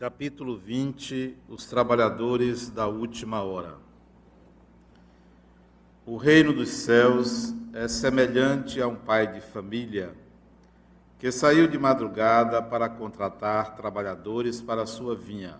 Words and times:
Capítulo 0.00 0.56
20 0.56 1.36
Os 1.46 1.66
trabalhadores 1.66 2.70
da 2.70 2.86
última 2.86 3.42
hora. 3.42 3.76
O 6.06 6.16
reino 6.16 6.54
dos 6.54 6.70
céus 6.70 7.54
é 7.74 7.86
semelhante 7.86 8.80
a 8.80 8.88
um 8.88 8.96
pai 8.96 9.30
de 9.30 9.42
família 9.42 10.14
que 11.18 11.30
saiu 11.30 11.68
de 11.68 11.76
madrugada 11.76 12.62
para 12.62 12.88
contratar 12.88 13.76
trabalhadores 13.76 14.62
para 14.62 14.86
sua 14.86 15.14
vinha. 15.14 15.58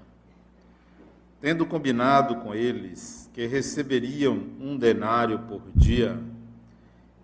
Tendo 1.38 1.66
combinado 1.66 2.36
com 2.36 2.54
eles 2.54 3.28
que 3.34 3.46
receberiam 3.46 4.42
um 4.58 4.74
denário 4.74 5.40
por 5.40 5.60
dia, 5.74 6.18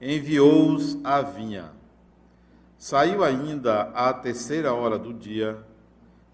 enviou-os 0.02 1.02
à 1.02 1.22
vinha. 1.22 1.72
Saiu 2.76 3.24
ainda 3.24 3.84
à 3.94 4.12
terceira 4.12 4.74
hora 4.74 4.98
do 4.98 5.14
dia 5.14 5.64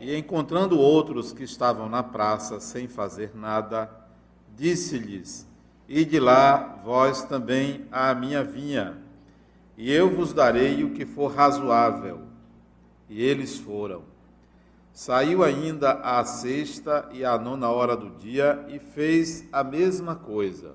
e, 0.02 0.16
encontrando 0.16 0.80
outros 0.80 1.32
que 1.32 1.44
estavam 1.44 1.88
na 1.88 2.02
praça 2.02 2.58
sem 2.58 2.88
fazer 2.88 3.30
nada, 3.36 3.88
disse-lhes: 4.56 5.46
Ide 5.88 6.18
lá, 6.18 6.80
vós 6.82 7.22
também, 7.22 7.86
à 7.92 8.12
minha 8.12 8.42
vinha, 8.42 8.98
e 9.76 9.90
eu 9.92 10.10
vos 10.10 10.32
darei 10.32 10.82
o 10.82 10.92
que 10.92 11.06
for 11.06 11.32
razoável. 11.32 12.22
E 13.08 13.22
eles 13.22 13.58
foram. 13.58 14.02
Saiu 14.92 15.44
ainda 15.44 15.92
à 15.92 16.24
sexta 16.24 17.08
e 17.12 17.24
à 17.24 17.38
nona 17.38 17.70
hora 17.70 17.96
do 17.96 18.10
dia 18.10 18.66
e 18.68 18.80
fez 18.80 19.48
a 19.52 19.62
mesma 19.62 20.16
coisa. 20.16 20.74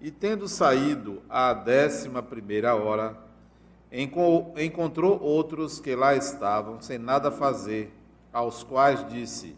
E 0.00 0.10
tendo 0.10 0.46
saído 0.46 1.22
à 1.28 1.52
décima 1.52 2.22
primeira 2.22 2.74
hora, 2.74 3.18
encontrou 3.92 5.20
outros 5.20 5.80
que 5.80 5.94
lá 5.94 6.14
estavam, 6.14 6.80
sem 6.80 6.98
nada 6.98 7.30
fazer, 7.30 7.92
aos 8.32 8.62
quais 8.62 9.06
disse: 9.08 9.56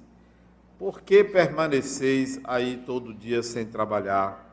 Por 0.79 1.03
que 1.03 1.23
permaneceis 1.23 2.41
aí 2.45 2.83
todo 2.87 3.13
dia 3.13 3.43
sem 3.43 3.67
trabalhar? 3.67 4.51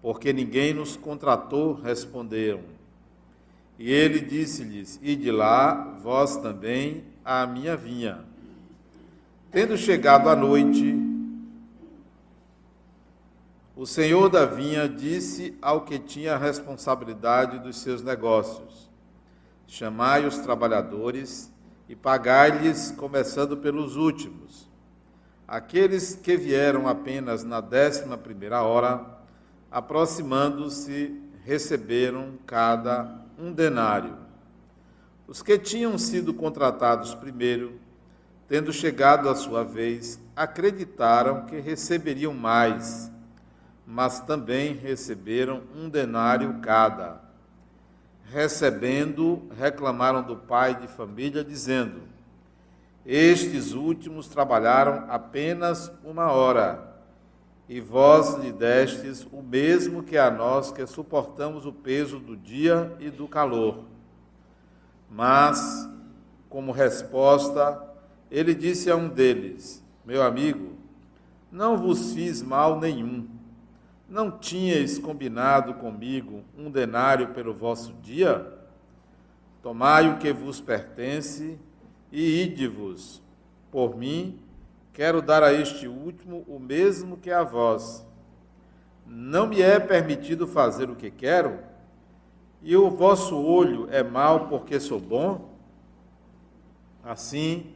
Porque 0.00 0.32
ninguém 0.32 0.74
nos 0.74 0.96
contratou, 0.96 1.74
responderam. 1.74 2.62
E 3.78 3.92
ele 3.92 4.20
disse-lhes: 4.20 4.98
Ide 5.02 5.30
lá, 5.30 5.96
vós 6.02 6.36
também, 6.36 7.04
à 7.24 7.46
minha 7.46 7.76
vinha. 7.76 8.24
Tendo 9.50 9.76
chegado 9.76 10.28
a 10.28 10.36
noite, 10.36 11.13
o 13.76 13.84
senhor 13.86 14.28
da 14.28 14.46
vinha 14.46 14.88
disse 14.88 15.58
ao 15.60 15.80
que 15.80 15.98
tinha 15.98 16.34
a 16.34 16.38
responsabilidade 16.38 17.58
dos 17.58 17.78
seus 17.78 18.02
negócios: 18.02 18.88
Chamai 19.66 20.24
os 20.24 20.38
trabalhadores 20.38 21.52
e 21.88 21.96
pagai-lhes, 21.96 22.92
começando 22.92 23.56
pelos 23.56 23.96
últimos. 23.96 24.70
Aqueles 25.46 26.14
que 26.14 26.36
vieram 26.36 26.86
apenas 26.86 27.42
na 27.42 27.60
décima 27.60 28.16
primeira 28.16 28.62
hora, 28.62 29.04
aproximando-se, 29.70 31.20
receberam 31.44 32.38
cada 32.46 33.22
um 33.36 33.52
denário. 33.52 34.16
Os 35.26 35.42
que 35.42 35.58
tinham 35.58 35.98
sido 35.98 36.32
contratados 36.32 37.12
primeiro, 37.14 37.80
tendo 38.46 38.72
chegado 38.72 39.28
a 39.28 39.34
sua 39.34 39.64
vez, 39.64 40.20
acreditaram 40.36 41.44
que 41.44 41.58
receberiam 41.58 42.32
mais 42.32 43.10
mas 43.86 44.20
também 44.20 44.74
receberam 44.74 45.62
um 45.74 45.88
denário 45.88 46.60
cada. 46.60 47.20
Recebendo, 48.24 49.42
reclamaram 49.56 50.22
do 50.22 50.36
pai 50.36 50.74
de 50.74 50.88
família, 50.88 51.44
dizendo: 51.44 52.02
Estes 53.04 53.72
últimos 53.72 54.26
trabalharam 54.26 55.04
apenas 55.10 55.92
uma 56.02 56.32
hora, 56.32 56.94
e 57.68 57.80
vós 57.80 58.34
lhe 58.36 58.50
destes 58.50 59.26
o 59.30 59.42
mesmo 59.42 60.02
que 60.02 60.16
a 60.16 60.30
nós 60.30 60.72
que 60.72 60.86
suportamos 60.86 61.66
o 61.66 61.72
peso 61.72 62.18
do 62.18 62.36
dia 62.36 62.94
e 62.98 63.10
do 63.10 63.28
calor. 63.28 63.84
Mas, 65.10 65.88
como 66.48 66.72
resposta, 66.72 67.82
ele 68.30 68.54
disse 68.54 68.90
a 68.90 68.96
um 68.96 69.08
deles: 69.08 69.84
Meu 70.04 70.22
amigo, 70.22 70.72
não 71.52 71.76
vos 71.76 72.14
fiz 72.14 72.42
mal 72.42 72.80
nenhum 72.80 73.33
não 74.08 74.30
tinhais 74.30 74.98
combinado 74.98 75.74
comigo 75.74 76.44
um 76.56 76.70
denário 76.70 77.28
pelo 77.28 77.54
vosso 77.54 77.92
dia? 78.02 78.46
Tomai 79.62 80.08
o 80.08 80.18
que 80.18 80.32
vos 80.32 80.60
pertence 80.60 81.58
e 82.12 82.42
ide-vos. 82.42 83.22
Por 83.70 83.96
mim, 83.96 84.38
quero 84.92 85.22
dar 85.22 85.42
a 85.42 85.52
este 85.52 85.88
último 85.88 86.44
o 86.46 86.58
mesmo 86.58 87.16
que 87.16 87.30
a 87.30 87.42
vós. 87.42 88.06
Não 89.06 89.46
me 89.46 89.60
é 89.60 89.80
permitido 89.80 90.46
fazer 90.46 90.90
o 90.90 90.96
que 90.96 91.10
quero? 91.10 91.58
E 92.62 92.76
o 92.76 92.90
vosso 92.90 93.36
olho 93.36 93.88
é 93.90 94.02
mau 94.02 94.48
porque 94.48 94.78
sou 94.78 95.00
bom? 95.00 95.54
Assim, 97.02 97.72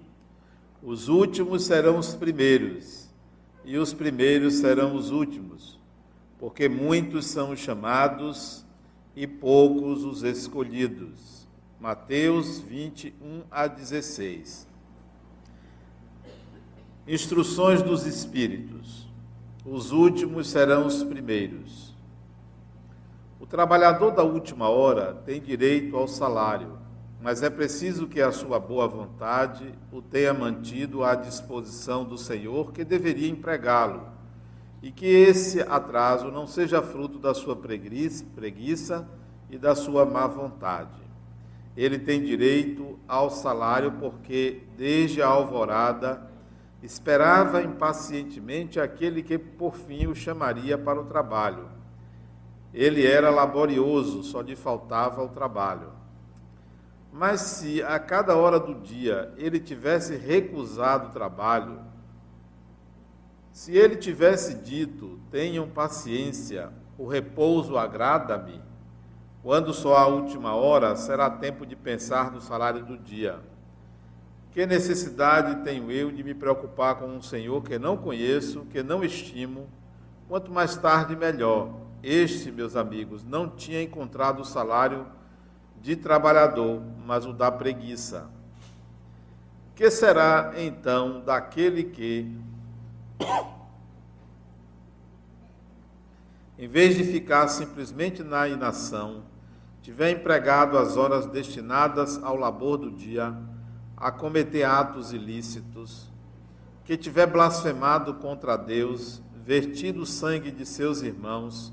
os 0.82 1.08
últimos 1.08 1.64
serão 1.64 1.98
os 1.98 2.14
primeiros, 2.14 3.08
e 3.64 3.76
os 3.76 3.92
primeiros 3.92 4.54
serão 4.54 4.94
os 4.94 5.10
últimos 5.10 5.77
porque 6.38 6.68
muitos 6.68 7.26
são 7.26 7.50
os 7.50 7.58
chamados 7.58 8.64
e 9.14 9.26
poucos 9.26 10.04
os 10.04 10.22
escolhidos. 10.22 11.46
Mateus 11.80 12.60
21 12.60 13.42
a 13.50 13.66
16. 13.66 14.66
Instruções 17.06 17.82
dos 17.82 18.06
Espíritos. 18.06 19.08
Os 19.64 19.90
últimos 19.90 20.48
serão 20.48 20.86
os 20.86 21.02
primeiros. 21.02 21.94
O 23.40 23.46
trabalhador 23.46 24.12
da 24.12 24.22
última 24.22 24.68
hora 24.68 25.14
tem 25.26 25.40
direito 25.40 25.96
ao 25.96 26.06
salário, 26.06 26.78
mas 27.20 27.42
é 27.42 27.50
preciso 27.50 28.06
que 28.06 28.20
a 28.20 28.30
sua 28.30 28.60
boa 28.60 28.86
vontade 28.86 29.74
o 29.92 30.00
tenha 30.00 30.32
mantido 30.32 31.02
à 31.02 31.14
disposição 31.14 32.04
do 32.04 32.16
Senhor 32.16 32.72
que 32.72 32.84
deveria 32.84 33.28
empregá-lo 33.28 34.17
e 34.82 34.90
que 34.90 35.06
esse 35.06 35.60
atraso 35.60 36.30
não 36.30 36.46
seja 36.46 36.80
fruto 36.80 37.18
da 37.18 37.34
sua 37.34 37.56
preguiça 37.56 39.08
e 39.50 39.58
da 39.58 39.74
sua 39.74 40.04
má 40.06 40.26
vontade. 40.26 41.00
Ele 41.76 41.98
tem 41.98 42.22
direito 42.22 42.98
ao 43.06 43.30
salário 43.30 43.92
porque, 43.92 44.62
desde 44.76 45.22
a 45.22 45.28
alvorada, 45.28 46.28
esperava 46.82 47.62
impacientemente 47.62 48.80
aquele 48.80 49.22
que 49.22 49.38
por 49.38 49.74
fim 49.74 50.06
o 50.06 50.14
chamaria 50.14 50.76
para 50.76 51.00
o 51.00 51.06
trabalho. 51.06 51.66
Ele 52.72 53.06
era 53.06 53.30
laborioso, 53.30 54.22
só 54.22 54.40
lhe 54.40 54.54
faltava 54.54 55.22
o 55.22 55.28
trabalho. 55.28 55.90
Mas 57.12 57.40
se 57.40 57.82
a 57.82 57.98
cada 57.98 58.36
hora 58.36 58.60
do 58.60 58.74
dia 58.74 59.32
ele 59.36 59.58
tivesse 59.58 60.16
recusado 60.16 61.08
o 61.08 61.12
trabalho, 61.12 61.80
se 63.58 63.76
ele 63.76 63.96
tivesse 63.96 64.54
dito: 64.54 65.18
Tenham 65.32 65.68
paciência, 65.68 66.70
o 66.96 67.08
repouso 67.08 67.76
agrada-me, 67.76 68.62
quando 69.42 69.74
só 69.74 69.96
a 69.96 70.06
última 70.06 70.54
hora 70.54 70.94
será 70.94 71.28
tempo 71.28 71.66
de 71.66 71.74
pensar 71.74 72.30
no 72.30 72.40
salário 72.40 72.84
do 72.84 72.96
dia. 72.96 73.40
Que 74.52 74.64
necessidade 74.64 75.64
tenho 75.64 75.90
eu 75.90 76.12
de 76.12 76.22
me 76.22 76.34
preocupar 76.34 77.00
com 77.00 77.06
um 77.06 77.20
Senhor 77.20 77.60
que 77.64 77.80
não 77.80 77.96
conheço, 77.96 78.64
que 78.70 78.80
não 78.80 79.02
estimo? 79.02 79.66
Quanto 80.28 80.52
mais 80.52 80.76
tarde, 80.76 81.16
melhor. 81.16 81.74
Este, 82.00 82.52
meus 82.52 82.76
amigos, 82.76 83.24
não 83.24 83.48
tinha 83.48 83.82
encontrado 83.82 84.38
o 84.38 84.44
salário 84.44 85.04
de 85.82 85.96
trabalhador, 85.96 86.80
mas 87.04 87.26
o 87.26 87.32
da 87.32 87.50
preguiça. 87.50 88.30
Que 89.74 89.90
será 89.90 90.52
então 90.56 91.20
daquele 91.20 91.82
que, 91.82 92.32
em 96.58 96.66
vez 96.66 96.96
de 96.96 97.04
ficar 97.04 97.46
simplesmente 97.48 98.22
na 98.24 98.48
inação, 98.48 99.22
tiver 99.80 100.10
empregado 100.10 100.76
as 100.76 100.96
horas 100.96 101.26
destinadas 101.26 102.22
ao 102.22 102.36
labor 102.36 102.76
do 102.76 102.90
dia 102.90 103.34
a 103.96 104.10
cometer 104.10 104.64
atos 104.64 105.12
ilícitos, 105.12 106.08
que 106.84 106.96
tiver 106.96 107.26
blasfemado 107.26 108.14
contra 108.14 108.56
Deus, 108.56 109.22
vertido 109.36 110.02
o 110.02 110.06
sangue 110.06 110.50
de 110.50 110.66
seus 110.66 111.00
irmãos, 111.00 111.72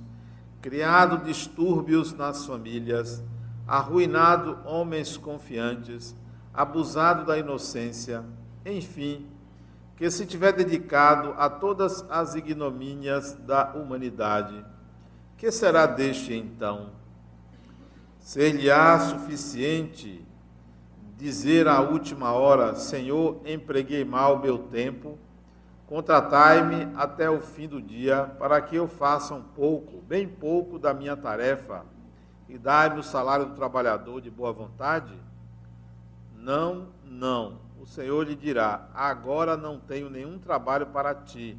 criado 0.62 1.26
distúrbios 1.26 2.14
nas 2.14 2.46
famílias, 2.46 3.24
arruinado 3.68 4.60
homens 4.66 5.18
confiantes, 5.18 6.16
abusado 6.54 7.26
da 7.26 7.38
inocência, 7.38 8.24
enfim, 8.66 9.26
que 9.96 10.10
se 10.12 10.26
tiver 10.26 10.52
dedicado 10.52 11.34
a 11.38 11.50
todas 11.50 12.06
as 12.10 12.36
ignomínias 12.36 13.34
da 13.34 13.74
humanidade, 13.74 14.66
que 15.38 15.52
será 15.52 15.86
deste 15.86 16.34
então? 16.34 16.90
Ser-lhe-á 18.20 19.00
suficiente 19.00 20.26
dizer 21.18 21.68
à 21.68 21.80
última 21.80 22.34
hora: 22.34 22.76
Senhor, 22.76 23.40
empreguei 23.46 24.04
mal 24.04 24.40
meu 24.40 24.58
tempo, 24.58 25.18
contratai-me 25.88 26.94
até 26.96 27.30
o 27.30 27.40
fim 27.40 27.68
do 27.68 27.82
dia, 27.82 28.24
para 28.38 28.60
que 28.62 28.76
eu 28.76 28.88
faça 28.88 29.34
um 29.34 29.42
pouco, 29.42 30.02
bem 30.02 30.28
pouco 30.28 30.78
da 30.78 30.94
minha 30.94 31.16
tarefa, 31.16 31.86
e 32.50 32.58
dai-me 32.58 33.00
o 33.00 33.04
salário 33.04 33.46
do 33.46 33.56
trabalhador 33.56 34.20
de 34.20 34.30
boa 34.30 34.52
vontade? 34.52 35.14
Não, 36.36 36.88
não. 37.04 37.65
O 37.86 37.88
Senhor 37.88 38.28
lhe 38.28 38.36
dirá: 38.36 38.90
Agora 38.94 39.56
não 39.56 39.80
tenho 39.80 40.10
nenhum 40.10 40.38
trabalho 40.38 40.88
para 40.88 41.16
ti. 41.16 41.58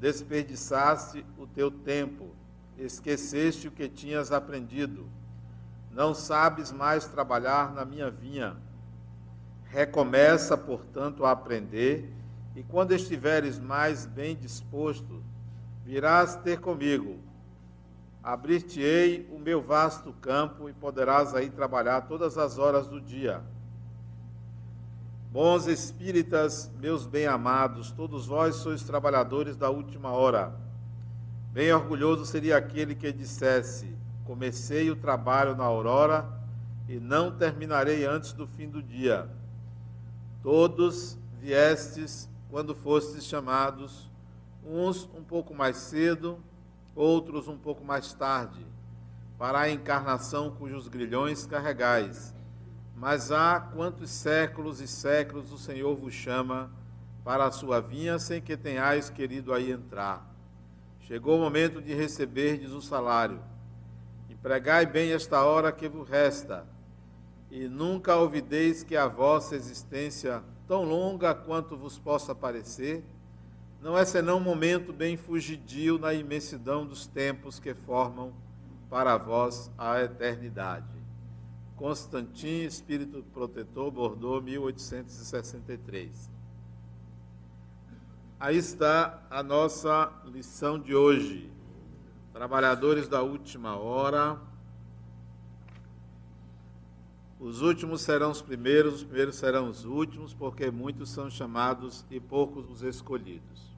Desperdiçaste 0.00 1.26
o 1.36 1.46
teu 1.46 1.70
tempo, 1.70 2.34
esqueceste 2.78 3.68
o 3.68 3.70
que 3.70 3.88
tinhas 3.88 4.32
aprendido 4.32 5.06
não 5.94 6.12
sabes 6.12 6.72
mais 6.72 7.06
trabalhar 7.06 7.72
na 7.72 7.84
minha 7.84 8.10
vinha. 8.10 8.56
Recomeça, 9.64 10.56
portanto, 10.56 11.24
a 11.24 11.30
aprender, 11.30 12.12
e 12.56 12.62
quando 12.64 12.92
estiveres 12.92 13.60
mais 13.60 14.04
bem 14.04 14.36
disposto, 14.36 15.22
virás 15.84 16.34
ter 16.36 16.58
comigo. 16.58 17.18
Abrir-te-ei 18.22 19.28
o 19.32 19.38
meu 19.38 19.62
vasto 19.62 20.12
campo 20.14 20.68
e 20.68 20.72
poderás 20.72 21.34
aí 21.34 21.48
trabalhar 21.48 22.02
todas 22.02 22.36
as 22.38 22.58
horas 22.58 22.88
do 22.88 23.00
dia. 23.00 23.40
Bons 25.34 25.66
espíritas, 25.66 26.70
meus 26.78 27.08
bem-amados, 27.08 27.90
todos 27.90 28.24
vós 28.24 28.54
sois 28.54 28.84
trabalhadores 28.84 29.56
da 29.56 29.68
última 29.68 30.12
hora. 30.12 30.54
Bem 31.52 31.72
orgulhoso 31.72 32.24
seria 32.24 32.56
aquele 32.56 32.94
que 32.94 33.12
dissesse: 33.12 33.98
Comecei 34.24 34.92
o 34.92 34.94
trabalho 34.94 35.56
na 35.56 35.64
aurora 35.64 36.24
e 36.88 37.00
não 37.00 37.36
terminarei 37.36 38.04
antes 38.04 38.32
do 38.32 38.46
fim 38.46 38.68
do 38.68 38.80
dia. 38.80 39.28
Todos 40.40 41.18
viestes 41.40 42.28
quando 42.48 42.72
fostes 42.72 43.24
chamados, 43.24 44.08
uns 44.64 45.10
um 45.18 45.24
pouco 45.24 45.52
mais 45.52 45.78
cedo, 45.78 46.38
outros 46.94 47.48
um 47.48 47.58
pouco 47.58 47.84
mais 47.84 48.14
tarde, 48.14 48.64
para 49.36 49.62
a 49.62 49.68
encarnação 49.68 50.52
cujos 50.52 50.86
grilhões 50.86 51.44
carregais. 51.44 52.32
Mas 52.94 53.32
há 53.32 53.60
quantos 53.60 54.10
séculos 54.10 54.80
e 54.80 54.88
séculos 54.88 55.52
o 55.52 55.58
Senhor 55.58 55.94
vos 55.96 56.14
chama 56.14 56.70
para 57.24 57.46
a 57.46 57.50
sua 57.50 57.80
vinha 57.80 58.18
sem 58.18 58.40
que 58.40 58.56
tenhais 58.56 59.10
querido 59.10 59.52
aí 59.52 59.70
entrar. 59.70 60.30
Chegou 61.00 61.36
o 61.38 61.40
momento 61.40 61.82
de 61.82 61.92
receberdes 61.92 62.72
o 62.72 62.80
salário 62.80 63.40
Pregai 64.44 64.84
bem 64.84 65.10
esta 65.10 65.42
hora 65.42 65.72
que 65.72 65.88
vos 65.88 66.06
resta, 66.06 66.66
e 67.50 67.66
nunca 67.66 68.14
ouvideis 68.14 68.82
que 68.82 68.94
a 68.94 69.08
vossa 69.08 69.56
existência, 69.56 70.44
tão 70.68 70.84
longa 70.84 71.34
quanto 71.34 71.78
vos 71.78 71.98
possa 71.98 72.34
parecer, 72.34 73.02
não 73.80 73.96
é 73.96 74.04
senão 74.04 74.36
um 74.36 74.40
momento 74.40 74.92
bem 74.92 75.16
fugidio 75.16 75.98
na 75.98 76.12
imensidão 76.12 76.84
dos 76.84 77.06
tempos 77.06 77.58
que 77.58 77.72
formam 77.72 78.34
para 78.90 79.16
vós 79.16 79.70
a 79.78 80.02
eternidade. 80.02 80.93
Constantin, 81.84 82.64
Espírito 82.64 83.22
Protetor, 83.24 83.90
Bordeaux, 83.90 84.42
1863. 84.42 86.30
Aí 88.40 88.56
está 88.56 89.22
a 89.30 89.42
nossa 89.42 90.10
lição 90.24 90.78
de 90.78 90.94
hoje. 90.94 91.52
Trabalhadores 92.32 93.06
da 93.06 93.20
última 93.20 93.76
hora. 93.76 94.40
Os 97.38 97.60
últimos 97.60 98.00
serão 98.00 98.30
os 98.30 98.40
primeiros, 98.40 98.94
os 98.94 99.04
primeiros 99.04 99.34
serão 99.34 99.68
os 99.68 99.84
últimos, 99.84 100.32
porque 100.32 100.70
muitos 100.70 101.10
são 101.10 101.28
chamados 101.28 102.02
e 102.10 102.18
poucos 102.18 102.70
os 102.70 102.80
escolhidos. 102.80 103.76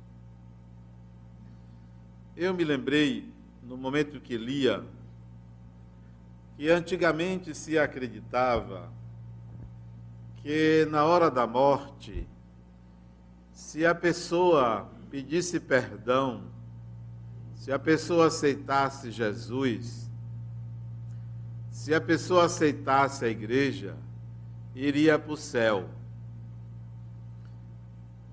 Eu 2.37 2.55
me 2.55 2.62
lembrei, 2.62 3.29
no 3.64 3.76
momento 3.76 4.20
que 4.20 4.37
lia, 4.38 4.85
que 6.56 6.70
antigamente 6.70 7.55
se 7.55 7.79
acreditava 7.79 8.91
que 10.37 10.87
na 10.91 11.05
hora 11.05 11.31
da 11.31 11.47
morte, 11.47 12.26
se 13.53 13.85
a 13.85 13.94
pessoa 13.94 14.91
pedisse 15.11 15.61
perdão 15.61 16.56
se 17.67 17.73
a 17.73 17.81
pessoa 17.81 18.29
aceitasse 18.29 19.11
Jesus, 19.11 20.08
se 21.69 21.93
a 21.93 22.00
pessoa 22.00 22.44
aceitasse 22.44 23.25
a 23.25 23.29
igreja, 23.29 23.97
iria 24.73 25.19
para 25.19 25.32
o 25.32 25.37
céu. 25.37 25.88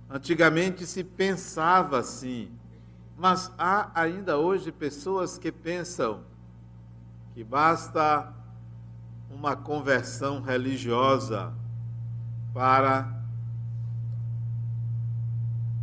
Antigamente 0.08 0.86
se 0.86 1.04
pensava 1.04 1.98
assim, 1.98 2.52
mas 3.18 3.52
há 3.58 3.90
ainda 4.00 4.38
hoje 4.38 4.72
pessoas 4.72 5.40
que 5.40 5.52
pensam 5.52 6.24
que 7.34 7.44
basta 7.44 8.32
uma 9.30 9.56
conversão 9.56 10.42
religiosa 10.42 11.52
para 12.54 13.12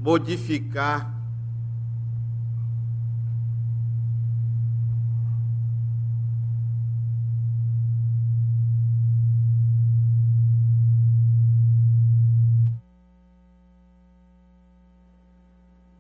modificar 0.01 1.21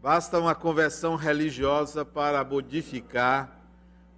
Basta 0.02 0.40
uma 0.40 0.54
conversão 0.54 1.14
religiosa 1.14 2.06
para 2.06 2.42
modificar 2.42 3.60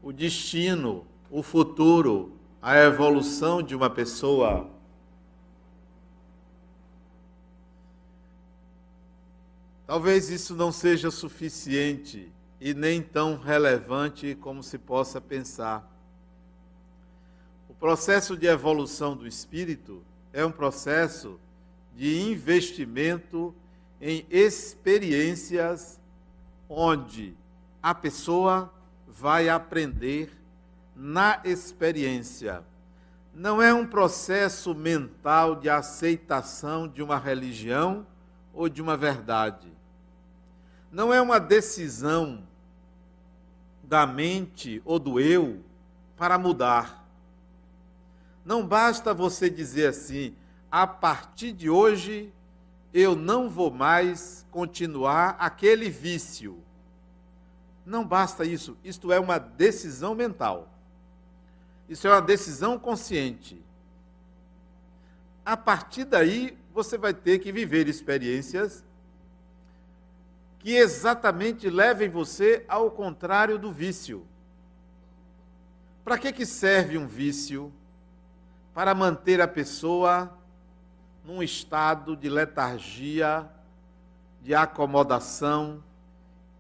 o 0.00 0.12
destino, 0.12 1.05
o 1.32 1.43
futuro, 1.43 2.31
a 2.61 2.76
evolução 2.76 3.62
de 3.62 3.75
uma 3.75 3.88
pessoa. 3.88 4.69
Talvez 9.87 10.29
isso 10.29 10.55
não 10.55 10.70
seja 10.70 11.11
suficiente 11.11 12.31
e 12.61 12.75
nem 12.75 13.00
tão 13.00 13.38
relevante 13.38 14.34
como 14.34 14.62
se 14.62 14.76
possa 14.76 15.23
pensar. 15.23 15.90
O 17.66 17.73
processo 17.73 18.37
de 18.37 18.47
evolução 18.47 19.16
do 19.16 19.26
espírito 19.26 20.02
é 20.35 20.45
um 20.45 20.52
processo 20.52 21.40
de 21.97 22.21
investimento 22.21 23.54
em 23.99 24.26
experiências 24.28 25.99
onde 26.68 27.35
a 27.83 27.95
pessoa 27.95 28.71
vai 29.09 29.49
aprender 29.49 30.41
na 30.94 31.40
experiência. 31.44 32.64
Não 33.34 33.62
é 33.62 33.72
um 33.72 33.87
processo 33.87 34.75
mental 34.75 35.56
de 35.56 35.70
aceitação 35.70 36.87
de 36.87 37.02
uma 37.02 37.18
religião 37.18 38.06
ou 38.52 38.68
de 38.68 38.82
uma 38.82 38.96
verdade. 38.96 39.72
Não 40.90 41.12
é 41.12 41.20
uma 41.20 41.40
decisão 41.40 42.46
da 43.82 44.06
mente 44.06 44.82
ou 44.84 44.99
do 44.99 45.18
eu 45.18 45.62
para 46.16 46.38
mudar. 46.38 47.06
Não 48.44 48.66
basta 48.66 49.14
você 49.14 49.49
dizer 49.49 49.88
assim, 49.88 50.34
a 50.70 50.87
partir 50.87 51.52
de 51.52 51.70
hoje 51.70 52.32
eu 52.92 53.16
não 53.16 53.49
vou 53.49 53.70
mais 53.70 54.46
continuar 54.50 55.37
aquele 55.38 55.88
vício. 55.88 56.58
Não 57.84 58.04
basta 58.04 58.44
isso, 58.44 58.76
isto 58.84 59.11
é 59.11 59.18
uma 59.18 59.38
decisão 59.38 60.14
mental. 60.14 60.72
Isso 61.89 62.07
é 62.07 62.11
uma 62.11 62.23
decisão 62.23 62.79
consciente. 62.79 63.62
A 65.45 65.57
partir 65.57 66.05
daí, 66.05 66.57
você 66.73 66.97
vai 66.97 67.12
ter 67.12 67.39
que 67.39 67.53
viver 67.53 67.89
experiências 67.89 68.85
que 70.59 70.77
exatamente 70.77 71.69
levem 71.69 72.09
você 72.09 72.65
ao 72.69 72.91
contrário 72.91 73.59
do 73.59 73.73
vício. 73.73 74.25
Para 76.05 76.17
que, 76.17 76.33
que 76.33 76.47
serve 76.47 76.97
um 76.97 77.07
vício? 77.07 77.73
Para 78.73 78.95
manter 78.95 79.41
a 79.41 79.49
pessoa 79.49 80.39
num 81.25 81.43
estado 81.43 82.17
de 82.17 82.29
letargia, 82.29 83.49
de 84.41 84.55
acomodação 84.55 85.83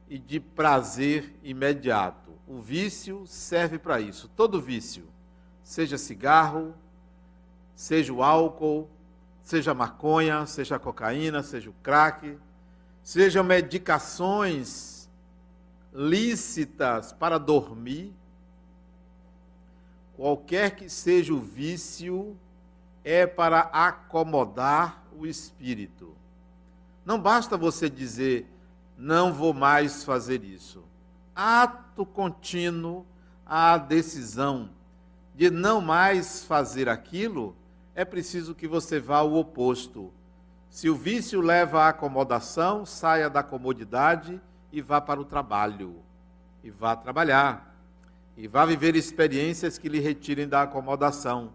e 0.08 0.18
de 0.18 0.38
prazer 0.38 1.34
imediato. 1.42 2.32
O 2.46 2.60
vício 2.60 3.24
serve 3.26 3.78
para 3.78 4.00
isso. 4.00 4.28
Todo 4.36 4.60
vício, 4.60 5.08
seja 5.62 5.96
cigarro, 5.98 6.74
seja 7.74 8.12
o 8.12 8.22
álcool, 8.22 8.88
seja 9.42 9.74
maconha, 9.74 10.46
seja 10.46 10.78
cocaína, 10.78 11.42
seja 11.42 11.70
o 11.70 11.74
crack, 11.82 12.38
sejam 13.02 13.42
medicações 13.42 15.08
lícitas 15.92 17.12
para 17.12 17.38
dormir, 17.38 18.14
qualquer 20.16 20.76
que 20.76 20.88
seja 20.88 21.34
o 21.34 21.40
vício, 21.40 22.36
é 23.04 23.26
para 23.26 23.60
acomodar 23.60 25.02
o 25.16 25.26
espírito. 25.26 26.16
Não 27.04 27.20
basta 27.20 27.56
você 27.56 27.90
dizer, 27.90 28.48
não 28.96 29.32
vou 29.32 29.52
mais 29.52 30.04
fazer 30.04 30.44
isso. 30.44 30.84
Ato 31.34 32.06
contínuo, 32.06 33.04
a 33.44 33.76
decisão 33.76 34.70
de 35.34 35.50
não 35.50 35.80
mais 35.80 36.44
fazer 36.44 36.88
aquilo, 36.88 37.56
é 37.94 38.04
preciso 38.04 38.54
que 38.54 38.68
você 38.68 39.00
vá 39.00 39.18
ao 39.18 39.34
oposto. 39.34 40.12
Se 40.68 40.88
o 40.88 40.94
vício 40.94 41.40
leva 41.40 41.82
à 41.82 41.88
acomodação, 41.88 42.86
saia 42.86 43.28
da 43.28 43.42
comodidade 43.42 44.40
e 44.72 44.80
vá 44.80 45.00
para 45.00 45.20
o 45.20 45.24
trabalho. 45.24 45.96
E 46.64 46.70
vá 46.70 46.96
trabalhar. 46.96 47.76
E 48.36 48.48
vá 48.48 48.64
viver 48.64 48.96
experiências 48.96 49.76
que 49.76 49.88
lhe 49.88 50.00
retirem 50.00 50.48
da 50.48 50.62
acomodação. 50.62 51.52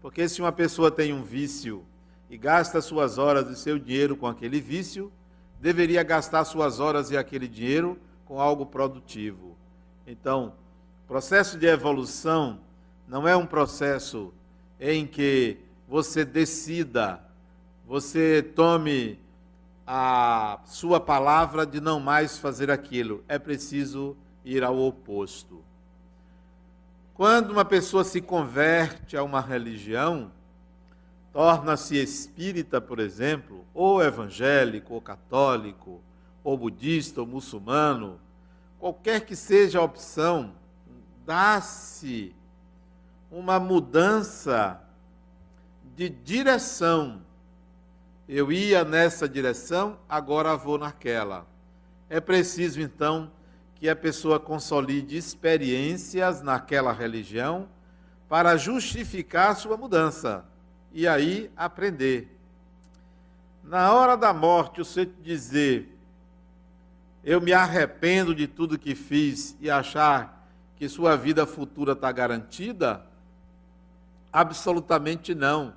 Porque 0.00 0.28
se 0.28 0.40
uma 0.40 0.52
pessoa 0.52 0.90
tem 0.90 1.12
um 1.12 1.22
vício 1.22 1.84
e 2.28 2.36
gasta 2.36 2.80
suas 2.82 3.16
horas 3.16 3.48
e 3.48 3.56
seu 3.56 3.78
dinheiro 3.78 4.16
com 4.16 4.26
aquele 4.26 4.60
vício, 4.60 5.10
deveria 5.58 6.02
gastar 6.02 6.44
suas 6.44 6.78
horas 6.78 7.10
e 7.10 7.16
aquele 7.16 7.48
dinheiro 7.48 7.98
com 8.26 8.38
algo 8.38 8.66
produtivo. 8.66 9.56
Então, 10.06 10.52
processo 11.06 11.58
de 11.58 11.66
evolução 11.66 12.60
não 13.08 13.26
é 13.26 13.34
um 13.34 13.46
processo 13.46 14.32
em 14.78 15.06
que 15.06 15.56
você 15.88 16.24
decida, 16.24 17.20
você 17.86 18.42
tome 18.42 19.18
a 19.86 20.60
sua 20.66 21.00
palavra 21.00 21.64
de 21.64 21.80
não 21.80 21.98
mais 21.98 22.36
fazer 22.36 22.70
aquilo. 22.70 23.24
É 23.26 23.38
preciso 23.38 24.14
ir 24.44 24.62
ao 24.62 24.78
oposto. 24.78 25.64
Quando 27.14 27.50
uma 27.50 27.64
pessoa 27.64 28.04
se 28.04 28.20
converte 28.20 29.16
a 29.16 29.22
uma 29.22 29.40
religião, 29.40 30.30
torna-se 31.32 31.96
espírita, 31.96 32.80
por 32.80 32.98
exemplo, 32.98 33.64
ou 33.72 34.02
evangélico, 34.02 34.92
ou 34.92 35.00
católico, 35.00 36.00
ou 36.44 36.56
budista, 36.58 37.22
ou 37.22 37.26
muçulmano, 37.26 38.20
qualquer 38.78 39.24
que 39.24 39.34
seja 39.34 39.78
a 39.78 39.82
opção, 39.82 40.52
dá-se 41.24 42.34
uma 43.30 43.58
mudança 43.60 44.80
de 45.96 46.08
direção. 46.08 47.20
Eu 48.28 48.52
ia 48.52 48.84
nessa 48.84 49.28
direção, 49.28 49.98
agora 50.08 50.56
vou 50.56 50.78
naquela. 50.78 51.46
É 52.08 52.20
preciso, 52.20 52.80
então, 52.80 53.30
que 53.74 53.88
a 53.88 53.96
pessoa 53.96 54.40
consolide 54.40 55.16
experiências 55.16 56.42
naquela 56.42 56.92
religião 56.92 57.68
para 58.28 58.56
justificar 58.56 59.56
sua 59.56 59.76
mudança 59.76 60.44
e 60.92 61.06
aí 61.06 61.50
aprender. 61.56 62.36
Na 63.62 63.92
hora 63.92 64.16
da 64.16 64.32
morte, 64.32 64.78
você 64.78 65.06
dizer, 65.06 65.96
eu 67.22 67.40
me 67.40 67.52
arrependo 67.52 68.34
de 68.34 68.46
tudo 68.46 68.78
que 68.78 68.94
fiz 68.94 69.56
e 69.60 69.70
achar 69.70 70.48
que 70.76 70.88
sua 70.88 71.16
vida 71.16 71.46
futura 71.46 71.92
está 71.92 72.10
garantida? 72.10 73.04
Absolutamente 74.32 75.34
não, 75.34 75.72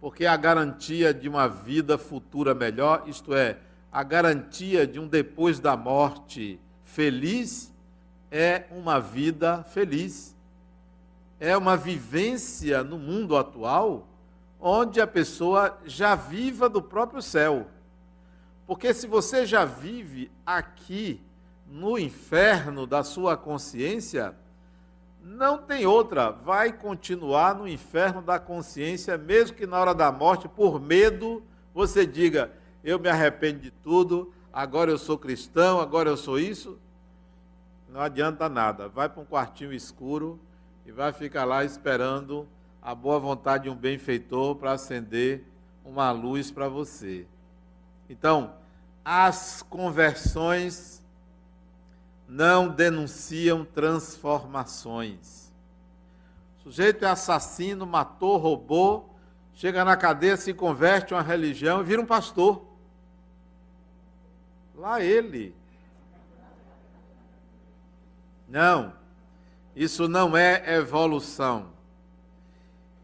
porque 0.00 0.26
a 0.26 0.36
garantia 0.36 1.14
de 1.14 1.28
uma 1.28 1.48
vida 1.48 1.96
futura 1.96 2.54
melhor, 2.54 3.04
isto 3.06 3.34
é, 3.34 3.58
a 3.90 4.02
garantia 4.02 4.86
de 4.86 4.98
um 5.00 5.06
depois 5.06 5.60
da 5.60 5.76
morte 5.76 6.60
feliz, 6.82 7.72
é 8.30 8.64
uma 8.70 8.98
vida 9.00 9.62
feliz. 9.64 10.34
É 11.38 11.56
uma 11.56 11.76
vivência 11.76 12.82
no 12.82 12.98
mundo 12.98 13.36
atual 13.36 14.08
onde 14.60 15.00
a 15.00 15.06
pessoa 15.06 15.78
já 15.84 16.14
viva 16.14 16.68
do 16.68 16.80
próprio 16.80 17.20
céu. 17.20 17.66
Porque 18.66 18.94
se 18.94 19.06
você 19.06 19.44
já 19.44 19.64
vive 19.64 20.30
aqui 20.44 21.20
no 21.66 21.98
inferno 21.98 22.86
da 22.86 23.02
sua 23.02 23.36
consciência, 23.36 24.34
não 25.24 25.56
tem 25.56 25.86
outra, 25.86 26.30
vai 26.30 26.70
continuar 26.70 27.54
no 27.54 27.66
inferno 27.66 28.20
da 28.20 28.38
consciência, 28.38 29.16
mesmo 29.16 29.56
que 29.56 29.66
na 29.66 29.80
hora 29.80 29.94
da 29.94 30.12
morte, 30.12 30.46
por 30.46 30.78
medo, 30.78 31.42
você 31.72 32.06
diga: 32.06 32.52
Eu 32.84 32.98
me 32.98 33.08
arrependo 33.08 33.60
de 33.60 33.70
tudo, 33.70 34.32
agora 34.52 34.90
eu 34.90 34.98
sou 34.98 35.16
cristão, 35.16 35.80
agora 35.80 36.10
eu 36.10 36.16
sou 36.16 36.38
isso. 36.38 36.78
Não 37.88 38.00
adianta 38.00 38.48
nada, 38.48 38.88
vai 38.88 39.08
para 39.08 39.22
um 39.22 39.24
quartinho 39.24 39.72
escuro 39.72 40.38
e 40.84 40.92
vai 40.92 41.12
ficar 41.12 41.44
lá 41.44 41.64
esperando 41.64 42.46
a 42.82 42.94
boa 42.94 43.18
vontade 43.18 43.64
de 43.64 43.70
um 43.70 43.74
benfeitor 43.74 44.56
para 44.56 44.72
acender 44.72 45.44
uma 45.84 46.10
luz 46.10 46.50
para 46.50 46.68
você. 46.68 47.26
Então, 48.10 48.54
as 49.04 49.62
conversões 49.62 51.03
não 52.34 52.66
denunciam 52.66 53.64
transformações. 53.64 55.52
O 56.58 56.62
sujeito 56.64 57.04
é 57.04 57.08
assassino, 57.08 57.86
matou, 57.86 58.38
roubou, 58.38 59.16
chega 59.52 59.84
na 59.84 59.96
cadeia, 59.96 60.36
se 60.36 60.52
converte 60.52 61.14
a 61.14 61.18
uma 61.18 61.22
religião 61.22 61.80
e 61.80 61.84
vira 61.84 62.02
um 62.02 62.06
pastor. 62.06 62.66
Lá 64.74 65.00
ele. 65.00 65.54
Não, 68.48 68.92
isso 69.76 70.08
não 70.08 70.36
é 70.36 70.74
evolução. 70.74 71.68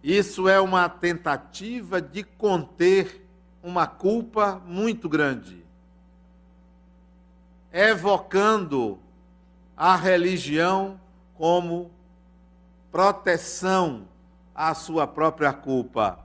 Isso 0.02 0.48
é 0.48 0.60
uma 0.60 0.88
tentativa 0.88 2.02
de 2.02 2.24
conter 2.24 3.24
uma 3.62 3.86
culpa 3.86 4.60
muito 4.66 5.08
grande, 5.08 5.64
evocando 7.72 8.98
a 9.80 9.96
religião 9.96 11.00
como 11.34 11.90
proteção 12.92 14.06
à 14.54 14.74
sua 14.74 15.06
própria 15.06 15.54
culpa. 15.54 16.18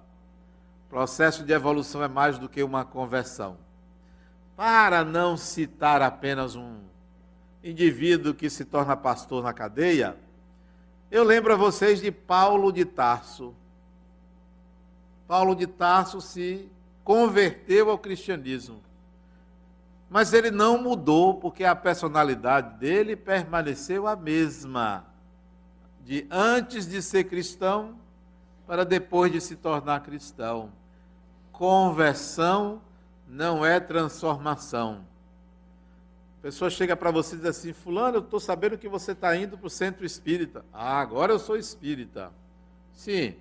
O 0.86 0.90
processo 0.90 1.46
de 1.46 1.54
evolução 1.54 2.04
é 2.04 2.08
mais 2.10 2.38
do 2.38 2.50
que 2.50 2.62
uma 2.62 2.84
conversão. 2.84 3.58
Para 4.58 5.06
não 5.06 5.38
citar 5.38 6.02
apenas 6.02 6.56
um 6.58 6.82
indivíduo 7.64 8.34
que 8.34 8.50
se 8.50 8.66
torna 8.66 8.98
pastor 8.98 9.42
na 9.42 9.54
cadeia, 9.54 10.18
eu 11.10 11.24
lembro 11.24 11.54
a 11.54 11.56
vocês 11.56 12.02
de 12.02 12.12
Paulo 12.12 12.74
de 12.74 12.84
Tarso 12.84 13.56
Paulo 15.28 15.56
de 15.56 15.66
Tarso 15.66 16.22
se 16.22 16.70
converteu 17.04 17.90
ao 17.90 17.98
cristianismo. 17.98 18.82
Mas 20.10 20.34
ele 20.34 20.52
não 20.52 20.82
mudou, 20.82 21.36
porque 21.36 21.64
a 21.64 21.76
personalidade 21.76 22.78
dele 22.80 23.16
permaneceu 23.16 24.08
a 24.08 24.16
mesma. 24.16 25.06
De 26.04 26.28
antes 26.30 26.88
de 26.88 27.02
ser 27.02 27.24
cristão 27.26 27.98
para 28.68 28.84
depois 28.84 29.32
de 29.32 29.42
se 29.42 29.56
tornar 29.56 30.02
cristão. 30.02 30.72
Conversão 31.52 32.82
não 33.28 33.66
é 33.66 33.80
transformação. 33.80 35.06
A 36.40 36.42
pessoa 36.42 36.70
chega 36.70 36.96
para 36.96 37.10
você 37.10 37.36
e 37.36 37.40
diz 37.40 37.48
assim: 37.48 37.74
Fulano, 37.74 38.18
eu 38.18 38.22
estou 38.22 38.40
sabendo 38.40 38.78
que 38.78 38.88
você 38.88 39.14
está 39.14 39.36
indo 39.36 39.58
para 39.58 39.68
o 39.68 39.70
centro 39.70 40.06
espírita. 40.06 40.64
Ah, 40.72 41.00
agora 41.00 41.32
eu 41.32 41.40
sou 41.40 41.58
espírita. 41.58 42.32
Sim, 42.94 43.36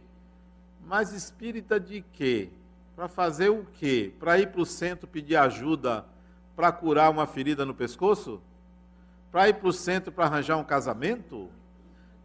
mas 0.86 1.12
espírita 1.12 1.78
de 1.78 2.02
quê? 2.12 2.50
Para 2.96 3.08
fazer 3.08 3.50
o 3.50 3.66
quê? 3.74 4.12
Para 4.18 4.38
ir 4.38 4.50
para 4.50 4.60
o 4.60 4.66
centro 4.66 5.06
pedir 5.06 5.36
ajuda 5.36 6.06
para 6.56 6.72
curar 6.72 7.10
uma 7.10 7.26
ferida 7.26 7.64
no 7.64 7.74
pescoço? 7.74 8.40
Para 9.30 9.48
ir 9.48 9.54
para 9.54 9.68
o 9.68 9.72
centro 9.72 10.12
para 10.12 10.26
arranjar 10.26 10.56
um 10.56 10.64
casamento? 10.64 11.50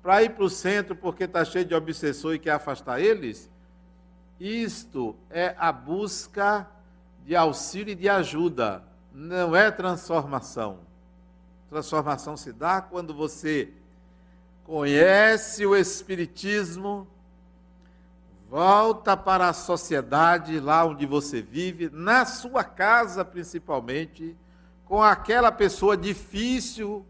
Para 0.02 0.24
ir 0.24 0.30
para 0.30 0.44
o 0.44 0.50
centro 0.50 0.96
porque 0.96 1.24
está 1.24 1.44
cheio 1.44 1.66
de 1.66 1.74
obsessor 1.74 2.36
e 2.36 2.40
quer 2.40 2.52
afastar 2.52 3.00
eles? 3.00 3.50
Isto 4.40 5.16
é 5.30 5.56
a 5.58 5.72
busca 5.72 6.68
de 7.26 7.36
auxílio 7.36 7.92
e 7.92 7.96
de 7.96 8.08
ajuda, 8.08 8.84
não 9.14 9.56
é 9.56 9.70
transformação. 9.70 10.80
Transformação 11.70 12.38
se 12.38 12.52
dá 12.52 12.82
quando 12.82 13.14
você 13.14 13.72
conhece 14.64 15.66
o 15.66 15.76
Espiritismo 15.76 17.08
Volta 18.50 19.16
para 19.16 19.50
a 19.50 19.54
sociedade, 19.54 20.60
lá 20.60 20.84
onde 20.84 21.06
você 21.06 21.40
vive, 21.40 21.88
na 21.94 22.26
sua 22.26 22.64
casa 22.64 23.24
principalmente, 23.24 24.36
com 24.86 25.04
aquela 25.04 25.52
pessoa 25.52 25.96
difícil 25.96 27.06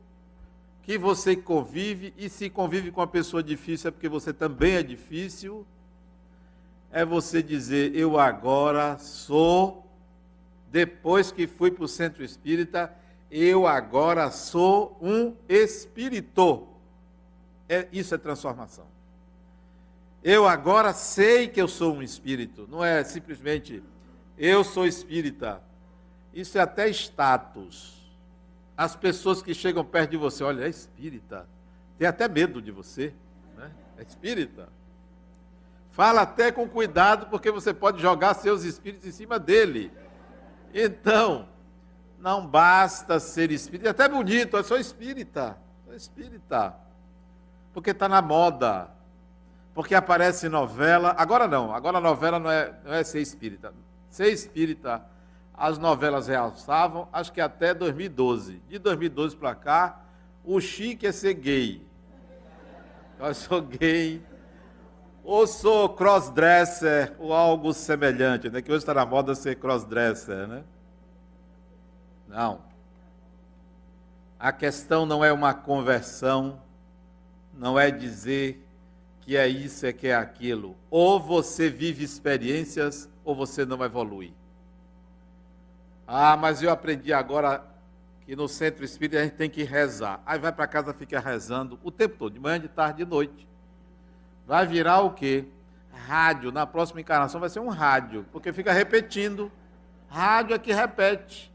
que 0.83 0.97
você 0.97 1.37
convive, 1.37 2.13
e 2.17 2.27
se 2.27 2.49
convive 2.49 2.91
com 2.91 2.99
uma 2.99 3.07
pessoa 3.07 3.41
difícil 3.41 3.87
é 3.87 3.91
porque 3.91 4.09
você 4.09 4.33
também 4.33 4.73
é 4.73 4.83
difícil. 4.83 5.65
É 6.91 7.05
você 7.05 7.41
dizer: 7.41 7.95
Eu 7.95 8.19
agora 8.19 8.97
sou, 8.97 9.87
depois 10.69 11.31
que 11.31 11.47
fui 11.47 11.71
para 11.71 11.85
o 11.85 11.87
centro 11.87 12.21
espírita, 12.21 12.93
eu 13.31 13.65
agora 13.65 14.29
sou 14.29 14.97
um 15.01 15.37
espírito. 15.47 16.67
É, 17.69 17.87
isso 17.93 18.13
é 18.13 18.17
transformação. 18.17 18.98
Eu 20.23 20.47
agora 20.47 20.93
sei 20.93 21.47
que 21.47 21.61
eu 21.61 21.67
sou 21.67 21.95
um 21.95 22.01
espírito. 22.01 22.67
Não 22.69 22.83
é 22.83 23.03
simplesmente 23.03 23.83
eu 24.37 24.63
sou 24.63 24.85
espírita. 24.85 25.61
Isso 26.33 26.57
é 26.57 26.61
até 26.61 26.87
status. 26.89 27.97
As 28.75 28.95
pessoas 28.95 29.41
que 29.41 29.53
chegam 29.53 29.83
perto 29.83 30.11
de 30.11 30.17
você, 30.17 30.43
olha, 30.43 30.63
é 30.63 30.69
espírita. 30.69 31.47
Tem 31.97 32.07
até 32.07 32.27
medo 32.27 32.61
de 32.61 32.71
você. 32.71 33.13
Né? 33.57 33.71
É 33.97 34.03
espírita. 34.03 34.69
Fala 35.91 36.21
até 36.21 36.51
com 36.51 36.67
cuidado, 36.67 37.27
porque 37.27 37.51
você 37.51 37.73
pode 37.73 38.01
jogar 38.01 38.33
seus 38.35 38.63
espíritos 38.63 39.05
em 39.05 39.11
cima 39.11 39.37
dele. 39.37 39.91
Então, 40.73 41.49
não 42.19 42.45
basta 42.45 43.19
ser 43.19 43.51
espírita, 43.51 43.89
é 43.89 43.91
até 43.91 44.07
bonito, 44.07 44.55
eu 44.55 44.63
sou 44.63 44.77
espírita, 44.77 45.57
sou 45.85 45.93
espírita. 45.93 46.75
Porque 47.73 47.91
está 47.91 48.07
na 48.07 48.21
moda, 48.21 48.91
porque 49.79 49.95
aparece 49.95 50.49
novela. 50.49 51.15
Agora 51.17 51.47
não, 51.47 51.73
agora 51.73 51.99
a 51.99 52.01
novela 52.01 52.37
não 52.37 52.51
é, 52.51 52.73
não 52.83 52.93
é 52.93 53.01
ser 53.01 53.21
espírita. 53.21 53.73
Ser 54.09 54.27
espírita, 54.27 55.01
as 55.53 55.77
novelas 55.77 56.27
realçavam, 56.27 57.07
acho 57.13 57.31
que 57.31 57.39
até 57.39 57.73
2012. 57.73 58.61
De 58.67 58.77
2012 58.77 59.37
para 59.37 59.55
cá, 59.55 60.01
o 60.43 60.59
chique 60.59 61.07
é 61.07 61.13
ser 61.13 61.33
gay. 61.35 61.87
Eu 63.17 63.33
sou 63.33 63.61
gay, 63.61 64.21
ou 65.23 65.47
sou 65.47 65.87
crossdresser, 65.87 67.15
ou 67.17 67.33
algo 67.33 67.71
semelhante, 67.71 68.49
né? 68.49 68.61
que 68.61 68.69
hoje 68.69 68.79
está 68.79 68.93
na 68.93 69.05
moda 69.05 69.33
ser 69.33 69.55
crossdresser, 69.55 70.45
né? 70.45 70.65
Não. 72.27 72.59
A 74.37 74.51
questão 74.51 75.05
não 75.05 75.23
é 75.23 75.31
uma 75.31 75.53
conversão, 75.53 76.61
não 77.53 77.79
é 77.79 77.89
dizer 77.89 78.65
que 79.29 79.37
é 79.37 79.47
isso, 79.47 79.85
é 79.85 79.93
que 79.93 80.07
é 80.07 80.15
aquilo. 80.15 80.75
Ou 80.89 81.19
você 81.19 81.69
vive 81.69 82.03
experiências, 82.03 83.07
ou 83.23 83.35
você 83.35 83.63
não 83.63 83.85
evolui. 83.85 84.33
Ah, 86.07 86.35
mas 86.35 86.63
eu 86.63 86.71
aprendi 86.71 87.13
agora 87.13 87.63
que 88.25 88.35
no 88.35 88.47
centro 88.47 88.83
espírita 88.83 89.19
a 89.19 89.23
gente 89.23 89.35
tem 89.35 89.47
que 89.47 89.61
rezar. 89.61 90.19
Aí 90.25 90.39
vai 90.39 90.51
para 90.51 90.65
casa 90.65 90.95
fica 90.95 91.19
rezando 91.19 91.79
o 91.83 91.91
tempo 91.91 92.15
todo, 92.17 92.33
de 92.33 92.39
manhã, 92.39 92.59
de 92.59 92.69
tarde, 92.69 93.05
de 93.05 93.05
noite. 93.07 93.47
Vai 94.47 94.65
virar 94.65 95.01
o 95.01 95.11
quê? 95.11 95.45
Rádio. 95.93 96.51
Na 96.51 96.65
próxima 96.65 96.99
encarnação 96.99 97.39
vai 97.39 97.51
ser 97.51 97.59
um 97.59 97.69
rádio, 97.69 98.25
porque 98.31 98.51
fica 98.51 98.73
repetindo. 98.73 99.51
Rádio 100.07 100.55
é 100.55 100.57
que 100.57 100.73
repete. 100.73 101.53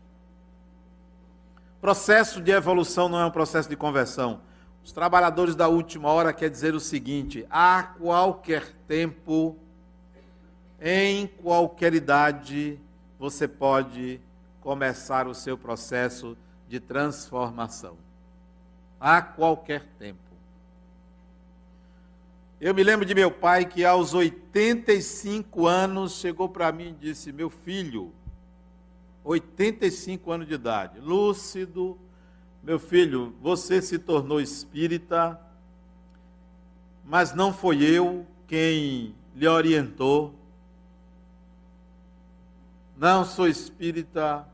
Processo 1.81 2.41
de 2.41 2.53
evolução 2.53 3.09
não 3.09 3.19
é 3.19 3.27
um 3.27 3.33
processo 3.33 3.69
de 3.69 3.75
conversão. 3.75 4.41
Os 4.85 4.93
trabalhadores 4.93 5.57
da 5.57 5.67
última 5.67 6.11
hora 6.11 6.31
quer 6.31 6.51
dizer 6.51 6.75
o 6.75 6.81
seguinte: 6.81 7.47
a 7.49 7.83
qualquer 7.83 8.71
tempo, 8.87 9.57
em 10.79 11.27
qualquer 11.27 11.95
idade, 11.95 12.79
você 13.19 13.49
pode 13.49 14.21
começar 14.61 15.27
o 15.27 15.35
seu 15.35 15.57
processo 15.57 16.37
de 16.69 16.79
transformação. 16.79 17.97
A 19.01 19.23
qualquer 19.23 19.87
tempo. 19.99 20.21
Eu 22.61 22.75
me 22.75 22.83
lembro 22.83 23.07
de 23.07 23.15
meu 23.15 23.31
pai 23.31 23.65
que 23.65 23.87
aos 23.87 24.13
85 24.13 25.67
anos 25.67 26.13
chegou 26.13 26.49
para 26.49 26.71
mim 26.71 26.89
e 26.89 27.07
disse: 27.07 27.33
Meu 27.33 27.49
filho, 27.49 28.13
85 29.25 30.31
anos 30.31 30.47
de 30.47 30.55
idade, 30.55 31.01
lúcido, 31.01 31.99
meu 32.65 32.79
filho, 32.79 33.35
você 33.43 33.83
se 33.83 33.99
tornou 33.99 34.41
espírita, 34.41 35.39
mas 37.05 37.35
não 37.35 37.53
foi 37.53 37.83
eu 37.83 38.27
quem 38.49 39.15
lhe 39.37 39.47
orientou. 39.47 40.35
Não 42.97 43.23
sou 43.23 43.47
espírita, 43.47 44.49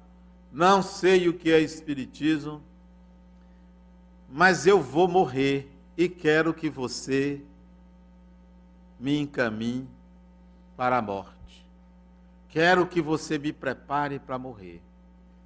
não 0.50 0.82
sei 0.82 1.28
o 1.28 1.34
que 1.34 1.52
é 1.52 1.60
espiritismo, 1.60 2.60
mas 4.28 4.66
eu 4.66 4.82
vou 4.82 5.06
morrer 5.06 5.70
e 5.96 6.08
quero 6.08 6.52
que 6.52 6.68
você 6.68 7.40
me 8.98 9.20
encaminhe 9.20 9.88
para 10.76 10.98
a 10.98 11.02
morte. 11.02 11.64
Quero 12.48 12.88
que 12.88 13.00
você 13.00 13.38
me 13.38 13.52
prepare 13.52 14.18
para 14.18 14.36
morrer. 14.36 14.82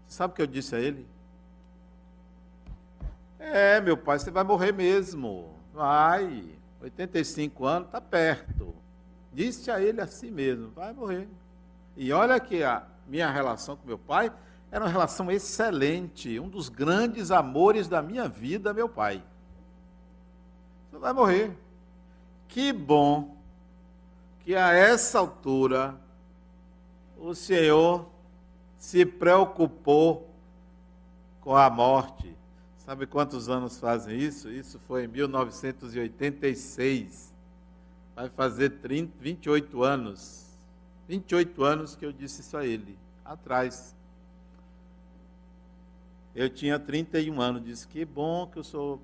Sabe 0.09 0.33
o 0.33 0.37
que 0.37 0.41
eu 0.41 0.47
disse 0.47 0.75
a 0.75 0.81
ele? 0.81 1.07
É, 3.47 3.79
meu 3.79 3.95
pai, 3.95 4.19
você 4.19 4.31
vai 4.31 4.43
morrer 4.43 4.73
mesmo. 4.73 5.51
Vai. 5.73 6.45
85 6.81 7.67
anos, 7.67 7.89
está 7.89 8.01
perto. 8.01 8.75
Disse 9.33 9.71
a 9.71 9.81
ele 9.81 10.01
assim 10.01 10.31
mesmo: 10.31 10.71
vai 10.71 10.95
morrer. 10.95 11.29
E 11.95 12.11
olha 12.11 12.41
que 12.41 12.63
a 12.63 12.83
minha 13.07 13.31
relação 13.31 13.77
com 13.77 13.87
meu 13.87 13.99
pai 13.99 14.33
era 14.73 14.83
uma 14.83 14.91
relação 14.91 15.31
excelente. 15.31 16.41
Um 16.41 16.49
dos 16.49 16.71
grandes 16.71 17.31
amores 17.31 17.87
da 17.87 18.01
minha 18.01 18.27
vida, 18.29 18.73
meu 18.73 18.89
pai. 18.89 19.23
Você 20.91 20.99
vai 20.99 21.13
morrer. 21.13 21.55
Que 22.49 22.73
bom 22.73 23.37
que 24.41 24.55
a 24.55 24.73
essa 24.73 25.19
altura 25.19 25.95
o 27.19 27.35
Senhor 27.35 28.09
se 28.79 29.05
preocupou 29.05 30.31
com 31.41 31.55
a 31.55 31.69
morte 31.69 32.35
Sabe 32.85 33.07
quantos 33.07 33.49
anos 33.49 33.79
fazem 33.79 34.19
isso? 34.19 34.51
Isso 34.51 34.79
foi 34.81 35.05
em 35.05 35.09
1986. 35.09 37.33
Vai 38.15 38.29
fazer 38.29 38.81
30, 38.81 39.11
28 39.19 39.83
anos. 39.83 40.45
28 41.09 41.65
anos 41.65 41.97
que 41.97 42.05
eu 42.05 42.13
disse 42.13 42.43
isso 42.43 42.59
a 42.59 42.67
ele, 42.67 42.99
atrás. 43.25 43.97
Eu 46.35 46.51
tinha 46.51 46.79
31 46.79 47.41
anos, 47.41 47.65
disse: 47.65 47.89
Que 47.89 48.05
bom 48.05 48.47
que 48.47 48.59
o 48.59 48.65
senhor 48.65 49.01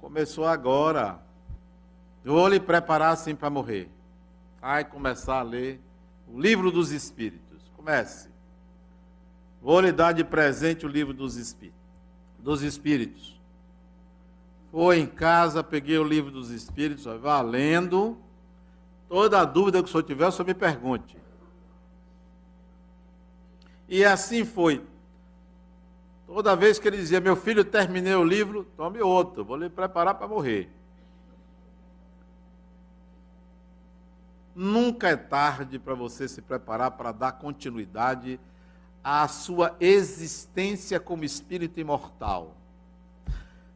começou 0.00 0.44
agora. 0.44 1.20
Eu 2.24 2.32
vou 2.32 2.48
lhe 2.48 2.58
preparar 2.58 3.12
assim 3.12 3.36
para 3.36 3.48
morrer. 3.48 3.88
Vai 4.60 4.84
começar 4.84 5.38
a 5.38 5.42
ler 5.42 5.80
o 6.26 6.36
livro 6.38 6.70
dos 6.72 6.90
Espíritos. 6.90 7.62
Comece. 7.76 8.28
Vou 9.62 9.80
lhe 9.80 9.92
dar 9.92 10.12
de 10.12 10.24
presente 10.24 10.84
o 10.84 10.88
livro 10.88 11.14
dos 11.14 11.36
Espíritos 11.36 11.79
dos 12.42 12.62
Espíritos. 12.62 13.38
Foi 14.70 14.98
em 14.98 15.06
casa, 15.06 15.62
peguei 15.62 15.98
o 15.98 16.04
livro 16.04 16.30
dos 16.30 16.50
Espíritos, 16.50 17.04
valendo. 17.20 18.16
Toda 19.08 19.40
a 19.40 19.44
dúvida 19.44 19.82
que 19.82 19.88
o 19.88 19.90
senhor 19.90 20.04
tiver, 20.04 20.26
o 20.26 20.32
senhor 20.32 20.46
me 20.46 20.54
pergunte. 20.54 21.16
E 23.88 24.04
assim 24.04 24.44
foi. 24.44 24.84
Toda 26.26 26.54
vez 26.54 26.78
que 26.78 26.86
ele 26.86 26.96
dizia, 26.96 27.20
meu 27.20 27.34
filho, 27.34 27.64
terminei 27.64 28.14
o 28.14 28.22
livro, 28.22 28.64
tome 28.76 29.00
outro, 29.00 29.44
vou 29.44 29.56
lhe 29.56 29.68
preparar 29.68 30.14
para 30.14 30.28
morrer. 30.28 30.70
Nunca 34.54 35.08
é 35.08 35.16
tarde 35.16 35.76
para 35.76 35.94
você 35.94 36.28
se 36.28 36.40
preparar 36.40 36.92
para 36.92 37.10
dar 37.10 37.32
continuidade 37.32 38.38
a 39.02 39.26
sua 39.28 39.76
existência 39.80 41.00
como 41.00 41.24
espírito 41.24 41.80
imortal. 41.80 42.56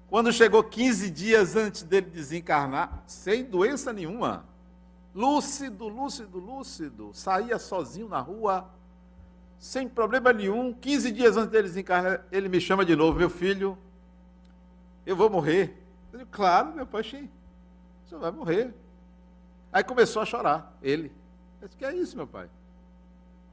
Quando 0.08 0.32
chegou 0.32 0.62
15 0.62 1.10
dias 1.10 1.56
antes 1.56 1.82
dele 1.82 2.08
desencarnar, 2.10 3.02
sem 3.06 3.44
doença 3.44 3.92
nenhuma, 3.92 4.44
lúcido, 5.14 5.88
lúcido, 5.88 6.38
lúcido, 6.38 7.10
saía 7.12 7.58
sozinho 7.58 8.08
na 8.08 8.20
rua, 8.20 8.70
sem 9.58 9.88
problema 9.88 10.32
nenhum. 10.32 10.72
15 10.72 11.10
dias 11.10 11.36
antes 11.36 11.50
dele 11.50 11.68
desencarnar, 11.68 12.24
ele 12.30 12.48
me 12.48 12.60
chama 12.60 12.84
de 12.84 12.94
novo, 12.94 13.18
meu 13.18 13.30
filho, 13.30 13.78
eu 15.04 15.16
vou 15.16 15.28
morrer. 15.28 15.82
Eu 16.12 16.18
digo, 16.20 16.30
claro, 16.30 16.74
meu 16.74 16.86
pai, 16.86 17.02
sim, 17.02 17.28
vai 18.10 18.30
morrer. 18.30 18.72
Aí 19.72 19.82
começou 19.82 20.22
a 20.22 20.24
chorar, 20.24 20.76
ele. 20.80 21.10
Eu 21.60 21.66
disse, 21.66 21.76
que 21.76 21.84
é 21.84 21.96
isso, 21.96 22.16
meu 22.16 22.26
pai? 22.26 22.48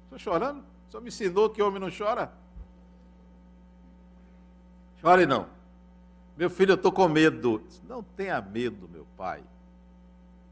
Estou 0.03 0.19
chorando? 0.19 0.70
O 0.91 0.99
senhor 0.99 1.03
me 1.03 1.07
ensinou 1.07 1.49
que 1.49 1.61
homem 1.61 1.79
não 1.79 1.89
chora? 1.89 2.33
Chore 4.99 5.25
não. 5.25 5.47
Meu 6.35 6.49
filho, 6.49 6.71
eu 6.71 6.75
estou 6.75 6.91
com 6.91 7.07
medo. 7.07 7.63
Não 7.87 8.03
tenha 8.03 8.41
medo, 8.41 8.89
meu 8.89 9.07
pai. 9.15 9.41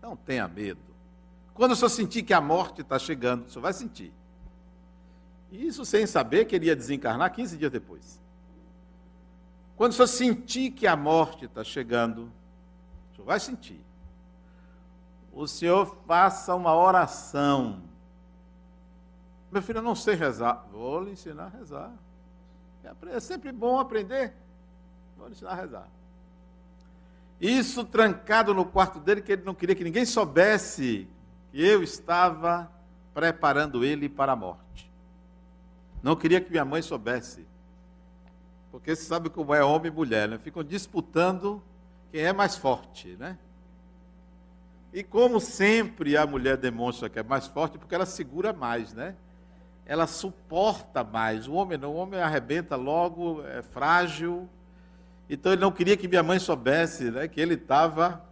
Não 0.01 0.15
tenha 0.15 0.47
medo. 0.47 0.79
Quando 1.53 1.73
o 1.73 1.75
senhor 1.75 1.89
sentir 1.89 2.23
que 2.23 2.33
a 2.33 2.39
morte 2.39 2.79
está 2.79 2.97
chegando, 2.97 3.47
o 3.47 3.49
senhor 3.49 3.63
vai 3.63 3.73
sentir. 3.73 4.13
Isso 5.51 5.83
sem 5.83 6.07
saber 6.07 6.45
que 6.45 6.55
ele 6.55 6.67
ia 6.67 6.75
desencarnar 6.75 7.33
15 7.33 7.57
dias 7.57 7.69
depois. 7.69 8.17
Quando 9.75 9.91
o 9.91 9.95
senhor 9.95 10.07
sentir 10.07 10.71
que 10.71 10.87
a 10.87 10.95
morte 10.95 11.45
está 11.45 11.65
chegando, 11.65 12.31
o 13.11 13.15
senhor 13.15 13.25
vai 13.25 13.41
sentir. 13.41 13.83
O 15.33 15.45
senhor 15.47 15.97
faça 16.07 16.55
uma 16.55 16.73
oração 16.73 17.88
meu 19.51 19.61
filho, 19.61 19.79
eu 19.79 19.83
não 19.83 19.95
sei 19.95 20.15
rezar. 20.15 20.67
Vou 20.71 21.01
lhe 21.01 21.11
ensinar 21.11 21.45
a 21.45 21.49
rezar. 21.49 21.91
É 23.11 23.19
sempre 23.19 23.51
bom 23.51 23.79
aprender. 23.79 24.33
Vou 25.17 25.27
lhe 25.27 25.33
ensinar 25.33 25.51
a 25.51 25.55
rezar. 25.55 25.87
Isso 27.39 27.85
trancado 27.85 28.53
no 28.53 28.65
quarto 28.65 28.99
dele, 28.99 29.21
que 29.21 29.31
ele 29.31 29.43
não 29.43 29.55
queria 29.55 29.75
que 29.75 29.83
ninguém 29.83 30.05
soubesse 30.05 31.07
que 31.51 31.65
eu 31.65 31.81
estava 31.81 32.69
preparando 33.13 33.83
ele 33.83 34.09
para 34.09 34.33
a 34.33 34.35
morte. 34.35 34.91
Não 36.03 36.15
queria 36.15 36.39
que 36.39 36.51
minha 36.51 36.65
mãe 36.65 36.81
soubesse. 36.81 37.47
Porque 38.71 38.95
você 38.95 39.03
sabe 39.03 39.29
como 39.29 39.53
é 39.53 39.63
homem 39.63 39.91
e 39.91 39.95
mulher, 39.95 40.27
né? 40.27 40.37
Ficam 40.37 40.63
disputando 40.63 41.61
quem 42.11 42.21
é 42.21 42.31
mais 42.31 42.55
forte, 42.55 43.15
né? 43.17 43.37
E 44.93 45.03
como 45.03 45.39
sempre 45.39 46.17
a 46.17 46.25
mulher 46.25 46.57
demonstra 46.57 47.09
que 47.09 47.19
é 47.19 47.23
mais 47.23 47.47
forte, 47.47 47.77
porque 47.77 47.95
ela 47.95 48.05
segura 48.05 48.53
mais, 48.53 48.93
né? 48.93 49.15
Ela 49.89 50.05
suporta 50.05 51.03
mais. 51.03 51.47
O 51.47 51.53
homem 51.53 51.75
não, 51.75 51.93
o 51.93 51.95
homem 51.95 52.21
arrebenta 52.21 52.75
logo, 52.75 53.43
é 53.47 53.63
frágil. 53.63 54.47
Então 55.27 55.51
ele 55.51 55.61
não 55.61 55.71
queria 55.71 55.97
que 55.97 56.07
minha 56.07 56.21
mãe 56.21 56.37
soubesse, 56.37 57.09
né, 57.09 57.27
que 57.27 57.41
ele 57.41 57.55
estava 57.55 58.23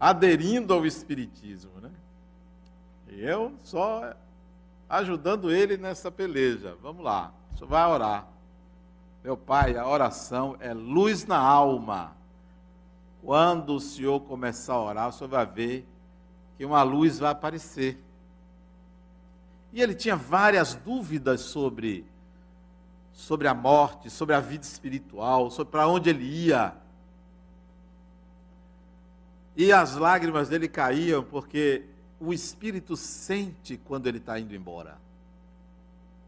aderindo 0.00 0.72
ao 0.72 0.86
espiritismo, 0.86 1.72
né? 1.82 1.90
E 3.08 3.20
eu 3.20 3.52
só 3.62 4.14
ajudando 4.88 5.52
ele 5.52 5.76
nessa 5.76 6.10
peleja. 6.10 6.78
Vamos 6.80 7.04
lá, 7.04 7.30
você 7.54 7.66
vai 7.66 7.86
orar. 7.86 8.26
Meu 9.22 9.36
pai, 9.36 9.76
a 9.76 9.86
oração 9.86 10.56
é 10.60 10.72
luz 10.72 11.26
na 11.26 11.38
alma. 11.38 12.16
Quando 13.22 13.74
o 13.74 13.80
senhor 13.80 14.20
começar 14.20 14.72
a 14.72 14.82
orar, 14.82 15.08
o 15.10 15.12
senhor 15.12 15.28
vai 15.28 15.44
ver 15.44 15.86
que 16.56 16.64
uma 16.64 16.82
luz 16.82 17.18
vai 17.18 17.32
aparecer. 17.32 18.02
E 19.72 19.80
ele 19.80 19.94
tinha 19.94 20.16
várias 20.16 20.74
dúvidas 20.74 21.40
sobre 21.40 22.06
sobre 23.12 23.46
a 23.46 23.54
morte, 23.54 24.10
sobre 24.10 24.34
a 24.34 24.40
vida 24.40 24.64
espiritual, 24.64 25.50
sobre 25.50 25.70
para 25.70 25.86
onde 25.86 26.10
ele 26.10 26.24
ia. 26.24 26.74
E 29.54 29.70
as 29.70 29.96
lágrimas 29.96 30.48
dele 30.48 30.66
caíam 30.66 31.22
porque 31.22 31.84
o 32.18 32.32
espírito 32.32 32.96
sente 32.96 33.76
quando 33.76 34.06
ele 34.06 34.18
está 34.18 34.38
indo 34.38 34.54
embora. 34.54 34.98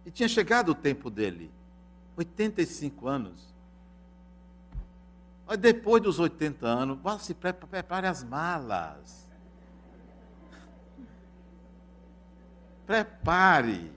E 0.05 0.11
tinha 0.11 0.29
chegado 0.29 0.71
o 0.71 0.75
tempo 0.75 1.09
dele, 1.09 1.51
85 2.17 3.09
anos. 3.09 3.55
Mas 5.47 5.59
depois 5.59 6.03
dos 6.03 6.19
80 6.19 6.67
anos, 6.67 6.99
vá 7.01 7.19
se 7.19 7.35
prepare 7.35 8.07
as 8.07 8.23
malas. 8.23 9.24
Prepare. 12.87 13.93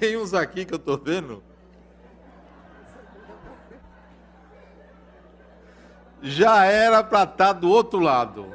Tem 0.00 0.16
uns 0.16 0.34
aqui 0.34 0.64
que 0.64 0.74
eu 0.74 0.78
estou 0.78 0.98
vendo. 0.98 1.42
Já 6.22 6.64
era 6.64 7.04
para 7.04 7.22
estar 7.22 7.36
tá 7.36 7.52
do 7.52 7.70
outro 7.70 8.00
lado. 8.00 8.52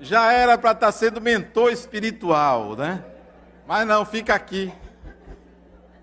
Já 0.00 0.32
era 0.32 0.58
para 0.58 0.72
estar 0.72 0.86
tá 0.86 0.92
sendo 0.92 1.20
mentor 1.20 1.72
espiritual, 1.72 2.76
né? 2.76 3.04
Mas 3.66 3.86
não, 3.86 4.04
fica 4.04 4.34
aqui 4.34 4.72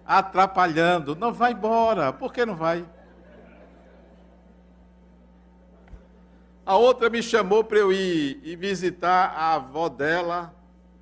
atrapalhando. 0.06 1.16
Não 1.16 1.34
vai 1.34 1.52
embora. 1.52 2.14
Por 2.14 2.32
que 2.32 2.46
não 2.46 2.56
vai? 2.56 2.86
A 6.68 6.76
outra 6.76 7.10
me 7.10 7.24
chamou 7.24 7.64
para 7.64 7.78
eu 7.78 7.94
ir 7.94 8.42
e 8.44 8.54
visitar 8.58 9.34
a 9.38 9.54
avó 9.54 9.88
dela 9.88 10.54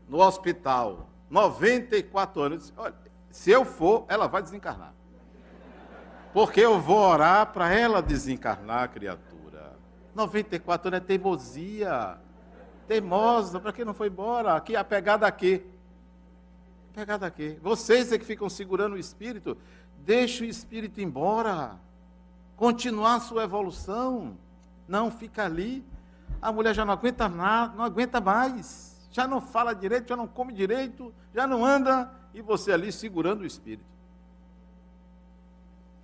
no 0.07 0.21
hospital. 0.21 1.09
94 1.27 2.39
anos. 2.39 2.71
Olha, 2.77 2.93
se 3.31 3.49
eu 3.49 3.65
for, 3.65 4.05
ela 4.07 4.27
vai 4.27 4.43
desencarnar. 4.43 4.93
Porque 6.31 6.61
eu 6.61 6.79
vou 6.79 6.99
orar 6.99 7.51
para 7.51 7.73
ela 7.73 7.99
desencarnar, 7.99 8.91
criatura. 8.91 9.75
94 10.13 10.89
anos 10.89 10.99
é 10.99 11.03
teimosia. 11.03 12.19
Teimosa, 12.87 13.59
para 13.59 13.73
que 13.73 13.83
não 13.83 13.95
foi 13.95 14.09
embora? 14.09 14.53
Aqui, 14.53 14.75
a 14.75 14.83
quê? 15.31 15.65
Pegada 16.93 17.25
aqui. 17.25 17.57
Vocês 17.59 18.11
é 18.11 18.19
que 18.19 18.25
ficam 18.25 18.49
segurando 18.49 18.93
o 18.93 18.99
espírito. 18.99 19.57
Deixa 19.97 20.43
o 20.43 20.47
espírito 20.47 21.01
embora. 21.01 21.79
Continuar 22.55 23.15
a 23.15 23.19
sua 23.19 23.45
evolução. 23.45 24.37
Não 24.87 25.09
fica 25.11 25.45
ali. 25.45 25.85
A 26.41 26.51
mulher 26.51 26.73
já 26.73 26.85
não 26.85 26.93
aguenta 26.93 27.27
nada, 27.27 27.75
não 27.75 27.83
aguenta 27.83 28.21
mais. 28.21 28.95
Já 29.11 29.27
não 29.27 29.39
fala 29.39 29.73
direito, 29.73 30.09
já 30.09 30.15
não 30.15 30.27
come 30.27 30.53
direito, 30.53 31.13
já 31.33 31.47
não 31.47 31.65
anda. 31.65 32.11
E 32.33 32.41
você 32.41 32.71
ali 32.71 32.91
segurando 32.91 33.41
o 33.41 33.45
espírito. 33.45 33.85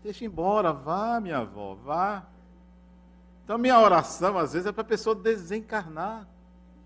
Deixa 0.04 0.26
embora, 0.26 0.74
vá, 0.74 1.20
minha 1.20 1.40
avó, 1.40 1.76
vá. 1.76 2.24
Então, 3.44 3.58
minha 3.58 3.80
oração, 3.80 4.38
às 4.38 4.54
vezes, 4.54 4.66
é 4.66 4.72
para 4.72 4.82
a 4.82 4.86
pessoa 4.86 5.14
desencarnar. 5.16 6.28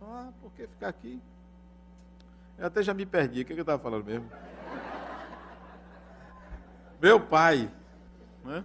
Ah, 0.01 0.29
por 0.41 0.51
que 0.53 0.67
ficar 0.67 0.89
aqui? 0.89 1.21
Eu 2.58 2.67
até 2.67 2.81
já 2.81 2.93
me 2.93 3.05
perdi. 3.05 3.41
O 3.41 3.45
que 3.45 3.53
eu 3.53 3.60
estava 3.60 3.81
falando 3.81 4.05
mesmo? 4.05 4.29
Meu 7.01 7.19
pai. 7.19 7.71
Né? 8.43 8.63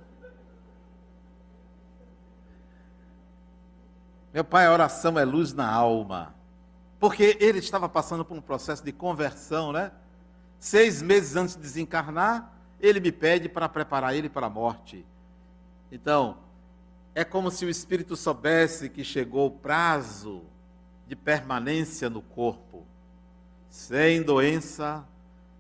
Meu 4.33 4.45
pai, 4.45 4.67
a 4.67 4.73
oração 4.73 5.19
é 5.19 5.25
luz 5.25 5.53
na 5.53 5.69
alma. 5.69 6.35
Porque 6.99 7.37
ele 7.41 7.59
estava 7.59 7.89
passando 7.89 8.25
por 8.25 8.37
um 8.37 8.41
processo 8.41 8.85
de 8.85 8.93
conversão, 8.93 9.73
né? 9.73 9.91
Seis 10.59 11.01
meses 11.01 11.37
antes 11.37 11.57
de 11.57 11.63
desencarnar, 11.63 12.53
ele 12.79 13.01
me 13.01 13.11
pede 13.11 13.49
para 13.49 13.69
preparar 13.69 14.15
ele 14.15 14.29
para 14.29 14.47
a 14.47 14.51
morte. 14.51 15.05
Então, 15.91 16.37
é 17.15 17.25
como 17.25 17.51
se 17.51 17.65
o 17.65 17.71
espírito 17.71 18.17
soubesse 18.17 18.89
que 18.89 19.03
chegou 19.03 19.47
o 19.47 19.51
prazo 19.51 20.43
de 21.07 21.17
permanência 21.17 22.09
no 22.09 22.23
corpo 22.23 22.87
sem 23.71 24.21
doença, 24.21 25.07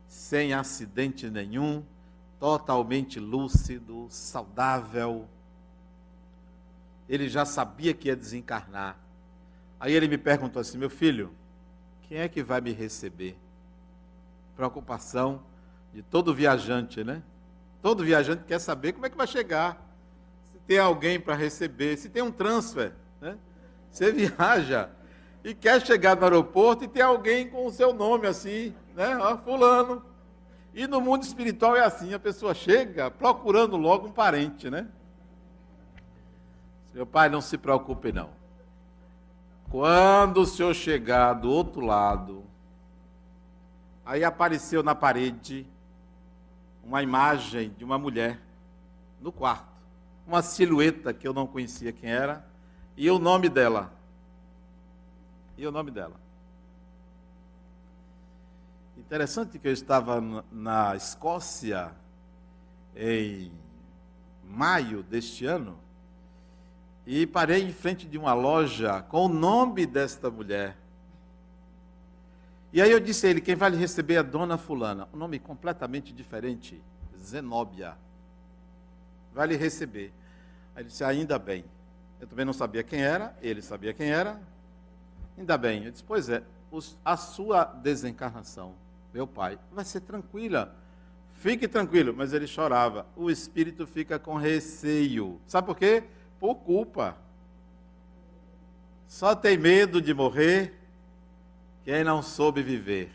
sem 0.08 0.52
acidente 0.52 1.30
nenhum, 1.30 1.84
totalmente 2.40 3.20
lúcido, 3.20 4.08
saudável. 4.10 5.28
Ele 7.10 7.28
já 7.28 7.44
sabia 7.44 7.92
que 7.92 8.06
ia 8.06 8.14
desencarnar. 8.14 8.96
Aí 9.80 9.92
ele 9.92 10.06
me 10.06 10.16
perguntou 10.16 10.60
assim: 10.60 10.78
meu 10.78 10.88
filho, 10.88 11.34
quem 12.02 12.18
é 12.18 12.28
que 12.28 12.40
vai 12.40 12.60
me 12.60 12.70
receber? 12.70 13.36
Preocupação 14.54 15.42
de 15.92 16.02
todo 16.02 16.32
viajante, 16.32 17.02
né? 17.02 17.20
Todo 17.82 18.04
viajante 18.04 18.44
quer 18.44 18.60
saber 18.60 18.92
como 18.92 19.06
é 19.06 19.10
que 19.10 19.16
vai 19.16 19.26
chegar. 19.26 19.84
Se 20.52 20.58
tem 20.60 20.78
alguém 20.78 21.18
para 21.18 21.34
receber, 21.34 21.96
se 21.96 22.08
tem 22.08 22.22
um 22.22 22.30
transfer, 22.30 22.92
né? 23.20 23.36
Você 23.90 24.12
viaja, 24.14 24.88
e 25.42 25.52
quer 25.52 25.84
chegar 25.84 26.14
no 26.14 26.22
aeroporto 26.22 26.84
e 26.84 26.88
ter 26.88 27.00
alguém 27.00 27.50
com 27.50 27.66
o 27.66 27.72
seu 27.72 27.92
nome 27.92 28.28
assim, 28.28 28.72
né? 28.94 29.16
Ó, 29.16 29.36
fulano. 29.38 30.04
E 30.72 30.86
no 30.86 31.00
mundo 31.00 31.24
espiritual 31.24 31.74
é 31.74 31.84
assim, 31.84 32.14
a 32.14 32.20
pessoa 32.20 32.54
chega 32.54 33.10
procurando 33.10 33.76
logo 33.76 34.06
um 34.06 34.12
parente, 34.12 34.70
né? 34.70 34.86
Meu 36.92 37.06
pai, 37.06 37.28
não 37.28 37.40
se 37.40 37.56
preocupe 37.56 38.12
não. 38.12 38.30
Quando 39.70 40.40
o 40.40 40.46
senhor 40.46 40.74
chegar 40.74 41.34
do 41.34 41.48
outro 41.48 41.80
lado, 41.80 42.44
aí 44.04 44.24
apareceu 44.24 44.82
na 44.82 44.94
parede 44.94 45.66
uma 46.82 47.02
imagem 47.02 47.70
de 47.78 47.84
uma 47.84 47.96
mulher 47.96 48.40
no 49.20 49.30
quarto, 49.30 49.68
uma 50.26 50.42
silhueta 50.42 51.14
que 51.14 51.28
eu 51.28 51.32
não 51.32 51.46
conhecia 51.46 51.92
quem 51.92 52.10
era, 52.10 52.44
e 52.96 53.08
o 53.08 53.18
nome 53.18 53.48
dela, 53.48 53.92
e 55.56 55.64
o 55.64 55.70
nome 55.70 55.92
dela. 55.92 56.16
Interessante 58.96 59.58
que 59.58 59.68
eu 59.68 59.72
estava 59.72 60.20
na 60.50 60.96
Escócia 60.96 61.92
em 62.96 63.52
maio 64.44 65.04
deste 65.04 65.46
ano 65.46 65.78
e 67.06 67.26
parei 67.26 67.62
em 67.62 67.72
frente 67.72 68.06
de 68.06 68.18
uma 68.18 68.32
loja 68.32 69.02
com 69.02 69.26
o 69.26 69.28
nome 69.28 69.86
desta 69.86 70.30
mulher. 70.30 70.76
E 72.72 72.80
aí 72.80 72.90
eu 72.90 73.00
disse 73.00 73.26
a 73.26 73.30
ele: 73.30 73.40
quem 73.40 73.54
vai 73.54 73.70
lhe 73.70 73.76
receber 73.76 74.14
é 74.14 74.18
a 74.18 74.22
dona 74.22 74.56
Fulana. 74.56 75.08
Um 75.12 75.16
nome 75.16 75.38
completamente 75.38 76.12
diferente, 76.12 76.80
Zenóbia. 77.18 77.96
Vai 79.32 79.48
lhe 79.48 79.56
receber. 79.56 80.12
Aí 80.74 80.82
ele 80.82 80.88
disse: 80.88 81.04
ainda 81.04 81.38
bem. 81.38 81.64
Eu 82.20 82.26
também 82.26 82.44
não 82.44 82.52
sabia 82.52 82.82
quem 82.82 83.00
era, 83.00 83.34
ele 83.40 83.62
sabia 83.62 83.94
quem 83.94 84.10
era, 84.10 84.38
Ainda 85.40 85.56
bem. 85.56 85.84
Eu 85.84 85.90
disse, 85.90 86.04
pois 86.04 86.28
é, 86.28 86.42
a 87.02 87.16
sua 87.16 87.64
desencarnação, 87.64 88.74
meu 89.12 89.26
pai, 89.26 89.58
vai 89.72 89.86
ser 89.86 90.00
tranquila. 90.00 90.76
Fique 91.32 91.66
tranquilo. 91.66 92.12
Mas 92.14 92.34
ele 92.34 92.46
chorava. 92.46 93.06
O 93.16 93.30
espírito 93.30 93.86
fica 93.86 94.18
com 94.18 94.36
receio. 94.36 95.40
Sabe 95.46 95.66
por 95.66 95.76
quê? 95.78 96.04
Por 96.40 96.56
culpa. 96.56 97.16
Só 99.06 99.34
tem 99.34 99.58
medo 99.58 100.00
de 100.00 100.14
morrer 100.14 100.74
quem 101.84 102.02
não 102.02 102.22
soube 102.22 102.62
viver. 102.62 103.12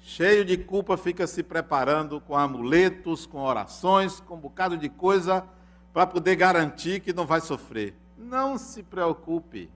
Cheio 0.00 0.44
de 0.44 0.56
culpa, 0.56 0.96
fica 0.96 1.26
se 1.26 1.42
preparando 1.42 2.20
com 2.20 2.34
amuletos, 2.34 3.26
com 3.26 3.40
orações, 3.42 4.20
com 4.20 4.36
um 4.36 4.40
bocado 4.40 4.78
de 4.78 4.88
coisa 4.88 5.44
para 5.92 6.06
poder 6.06 6.36
garantir 6.36 7.00
que 7.00 7.12
não 7.12 7.26
vai 7.26 7.42
sofrer. 7.42 7.94
Não 8.16 8.56
se 8.56 8.82
preocupe. 8.82 9.70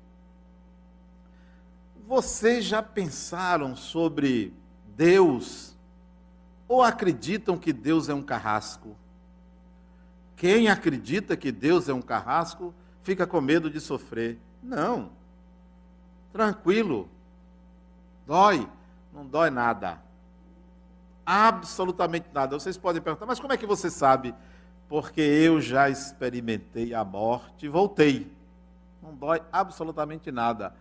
Vocês 2.06 2.64
já 2.64 2.82
pensaram 2.82 3.76
sobre 3.76 4.54
Deus? 4.96 5.76
Ou 6.66 6.82
acreditam 6.82 7.58
que 7.58 7.72
Deus 7.72 8.08
é 8.08 8.14
um 8.14 8.22
carrasco? 8.22 8.96
Quem 10.42 10.66
acredita 10.66 11.36
que 11.36 11.52
Deus 11.52 11.88
é 11.88 11.94
um 11.94 12.02
carrasco 12.02 12.74
fica 13.04 13.28
com 13.28 13.40
medo 13.40 13.70
de 13.70 13.78
sofrer. 13.78 14.40
Não. 14.60 15.12
Tranquilo. 16.32 17.08
Dói? 18.26 18.68
Não 19.14 19.24
dói 19.24 19.50
nada. 19.50 20.02
Absolutamente 21.24 22.26
nada. 22.34 22.58
Vocês 22.58 22.76
podem 22.76 23.00
perguntar, 23.00 23.24
mas 23.24 23.38
como 23.38 23.52
é 23.52 23.56
que 23.56 23.64
você 23.64 23.88
sabe? 23.88 24.34
Porque 24.88 25.20
eu 25.20 25.60
já 25.60 25.88
experimentei 25.88 26.92
a 26.92 27.04
morte 27.04 27.66
e 27.66 27.68
voltei. 27.68 28.28
Não 29.00 29.14
dói 29.14 29.40
absolutamente 29.52 30.32
nada. 30.32 30.74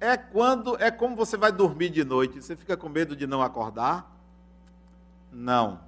É 0.00 0.16
quando 0.16 0.76
é 0.82 0.90
como 0.90 1.14
você 1.14 1.36
vai 1.36 1.52
dormir 1.52 1.90
de 1.90 2.02
noite. 2.02 2.42
Você 2.42 2.56
fica 2.56 2.76
com 2.76 2.88
medo 2.88 3.14
de 3.14 3.24
não 3.24 3.40
acordar? 3.40 4.10
Não. 5.30 5.78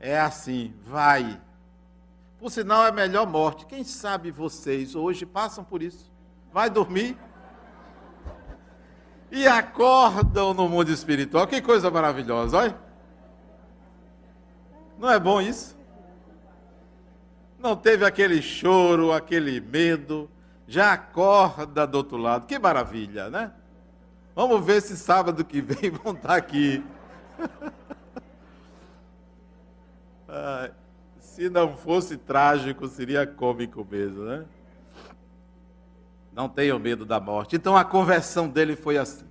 É 0.00 0.18
assim, 0.18 0.74
vai. 0.84 1.40
Por 2.44 2.50
sinal, 2.50 2.84
é 2.84 2.90
a 2.90 2.92
melhor 2.92 3.26
morte. 3.26 3.64
Quem 3.64 3.82
sabe 3.82 4.30
vocês 4.30 4.94
hoje 4.94 5.24
passam 5.24 5.64
por 5.64 5.82
isso? 5.82 6.12
Vai 6.52 6.68
dormir 6.68 7.16
e 9.32 9.46
acordam 9.46 10.52
no 10.52 10.68
mundo 10.68 10.90
espiritual. 10.90 11.46
Que 11.46 11.62
coisa 11.62 11.90
maravilhosa, 11.90 12.58
olha. 12.58 12.78
Não 14.98 15.10
é 15.10 15.18
bom 15.18 15.40
isso? 15.40 15.74
Não 17.58 17.74
teve 17.74 18.04
aquele 18.04 18.42
choro, 18.42 19.10
aquele 19.10 19.58
medo, 19.58 20.30
já 20.68 20.92
acorda 20.92 21.86
do 21.86 21.96
outro 21.96 22.18
lado. 22.18 22.44
Que 22.44 22.58
maravilha, 22.58 23.30
né? 23.30 23.54
Vamos 24.36 24.62
ver 24.62 24.82
se 24.82 24.98
sábado 24.98 25.42
que 25.46 25.62
vem 25.62 25.90
vão 26.04 26.12
estar 26.12 26.36
aqui. 26.36 26.84
se 31.34 31.50
não 31.50 31.76
fosse 31.76 32.16
trágico, 32.16 32.86
seria 32.86 33.26
cômico 33.26 33.84
mesmo, 33.90 34.22
né? 34.22 34.44
Não 36.32 36.48
tenham 36.48 36.78
medo 36.78 37.04
da 37.04 37.18
morte. 37.18 37.56
Então 37.56 37.76
a 37.76 37.84
conversão 37.84 38.48
dele 38.48 38.76
foi 38.76 38.96
assim. 38.96 39.26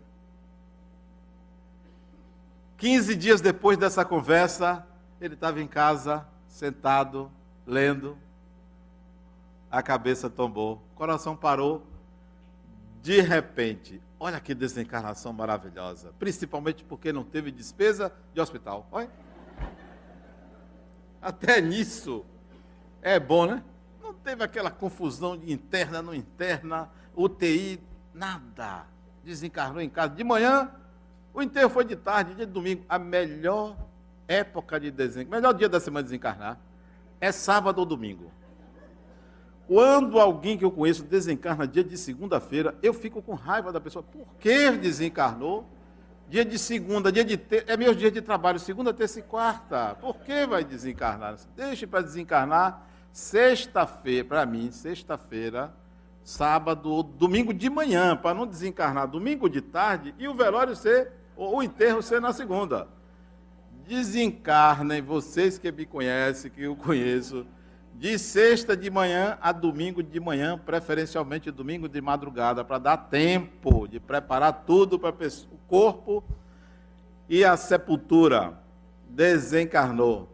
15 2.76 3.16
dias 3.16 3.39
depois 3.39 3.78
dessa 3.78 4.04
conversa, 4.04 4.86
ele 5.22 5.36
estava 5.36 5.62
em 5.62 5.68
casa, 5.68 6.28
sentado, 6.46 7.32
lendo. 7.66 8.18
A 9.72 9.82
cabeça 9.82 10.30
tombou, 10.30 10.84
o 10.92 10.96
coração 10.96 11.38
parou. 11.38 11.88
De 13.02 13.22
repente, 13.22 14.02
olha 14.20 14.42
que 14.42 14.54
desencarnação 14.54 15.32
maravilhosa. 15.32 16.13
Principalmente 16.20 16.84
porque 16.84 17.13
não 17.13 17.24
teve 17.24 17.50
despesa 17.50 18.12
de 18.34 18.42
hospital. 18.42 18.89
Olha. 18.92 19.10
Até 21.24 21.62
nisso 21.62 22.26
é 23.02 23.18
bom, 23.18 23.46
né? 23.46 23.64
Não 24.02 24.14
teve 24.14 24.44
aquela 24.44 24.70
confusão 24.70 25.38
de 25.38 25.54
interna, 25.54 26.02
não 26.02 26.14
interna, 26.14 26.90
UTI, 27.16 27.80
nada. 28.14 28.86
Desencarnou 29.24 29.82
em 29.82 29.90
casa. 29.90 30.14
De 30.14 30.24
manhã, 30.24 30.70
o 31.34 31.42
enterro 31.42 31.70
foi 31.70 31.86
de 31.86 31.96
tarde, 31.96 32.36
dia 32.36 32.46
de 32.46 32.52
domingo. 32.52 32.84
A 32.90 33.00
melhor 33.00 33.78
época 34.28 34.78
de 34.80 34.92
desencarnar, 34.92 35.40
melhor 35.40 35.54
dia 35.54 35.70
da 35.70 35.80
semana 35.80 36.04
de 36.04 36.10
desencarnar, 36.10 36.60
é 37.22 37.32
sábado 37.32 37.80
ou 37.80 37.86
domingo. 37.86 38.30
Quando 39.66 40.20
alguém 40.20 40.58
que 40.58 40.66
eu 40.66 40.72
conheço 40.72 41.04
desencarna 41.04 41.66
dia 41.66 41.86
de 41.86 41.98
segunda-feira, 41.98 42.78
eu 42.84 42.94
fico 42.94 43.22
com 43.22 43.34
raiva 43.34 43.72
da 43.72 43.80
pessoa. 43.80 44.04
Por 44.04 44.28
que 44.38 44.72
desencarnou? 44.72 45.66
Dia 46.34 46.43
de 46.43 46.58
segunda, 46.58 47.12
dia 47.12 47.24
de 47.24 47.38
ter... 47.38 47.63
é 47.67 47.78
meu 47.78 47.93
dia 47.93 48.10
de 48.10 48.19
trabalho, 48.19 48.58
segunda, 48.58 48.91
terça 48.91 49.19
e 49.19 49.22
quarta. 49.22 49.93
Por 50.02 50.15
que 50.15 50.48
vai 50.48 50.63
desencarnar? 50.63 51.36
Deixe 51.56 51.86
para 51.86 52.02
desencarnar 52.02 52.88
sexta-feira, 53.12 54.28
para 54.28 54.43
mim, 54.43 54.72
sexta-feira, 54.72 55.72
sábado 56.24 56.91
ou 56.91 57.04
domingo 57.04 57.54
de 57.54 57.69
manhã, 57.69 58.17
para 58.17 58.34
não 58.34 58.48
desencarnar 58.48 59.08
domingo 59.08 59.48
de 59.48 59.62
tarde 59.62 60.15
e 60.17 60.28
o 60.28 60.34
velório 60.34 60.76
ser, 60.76 61.12
ou 61.38 61.58
o 61.58 61.62
enterro 61.62 62.02
ser 62.02 62.19
na 62.19 62.34
segunda. 62.34 62.88
Desencarnem, 63.88 65.04
vocês 65.04 65.60
que 65.60 65.72
me 65.72 65.86
conhecem, 65.86 66.50
que 66.50 66.63
eu 66.63 66.76
conheço, 66.76 67.46
de 67.95 68.17
sexta 68.17 68.75
de 68.75 68.89
manhã 68.89 69.38
a 69.41 69.51
domingo 69.51 70.01
de 70.01 70.19
manhã, 70.19 70.58
preferencialmente 70.58 71.51
domingo 71.51 71.88
de 71.88 72.01
madrugada, 72.01 72.63
para 72.63 72.77
dar 72.77 72.97
tempo 72.97 73.88
de 73.88 73.99
preparar 73.99 74.63
tudo 74.65 74.99
para 74.99 75.12
o 75.12 75.58
corpo 75.67 76.23
e 77.29 77.45
a 77.45 77.56
sepultura. 77.56 78.60
Desencarnou. 79.08 80.29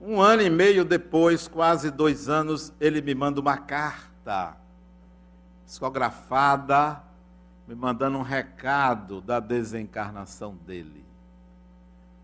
Um 0.00 0.20
ano 0.20 0.42
e 0.42 0.50
meio 0.50 0.84
depois, 0.84 1.48
quase 1.48 1.90
dois 1.90 2.28
anos, 2.28 2.72
ele 2.78 3.02
me 3.02 3.14
manda 3.14 3.40
uma 3.40 3.56
carta, 3.56 4.56
psicografada, 5.66 7.02
me 7.66 7.74
mandando 7.74 8.18
um 8.18 8.22
recado 8.22 9.20
da 9.20 9.40
desencarnação 9.40 10.54
dele. 10.54 11.07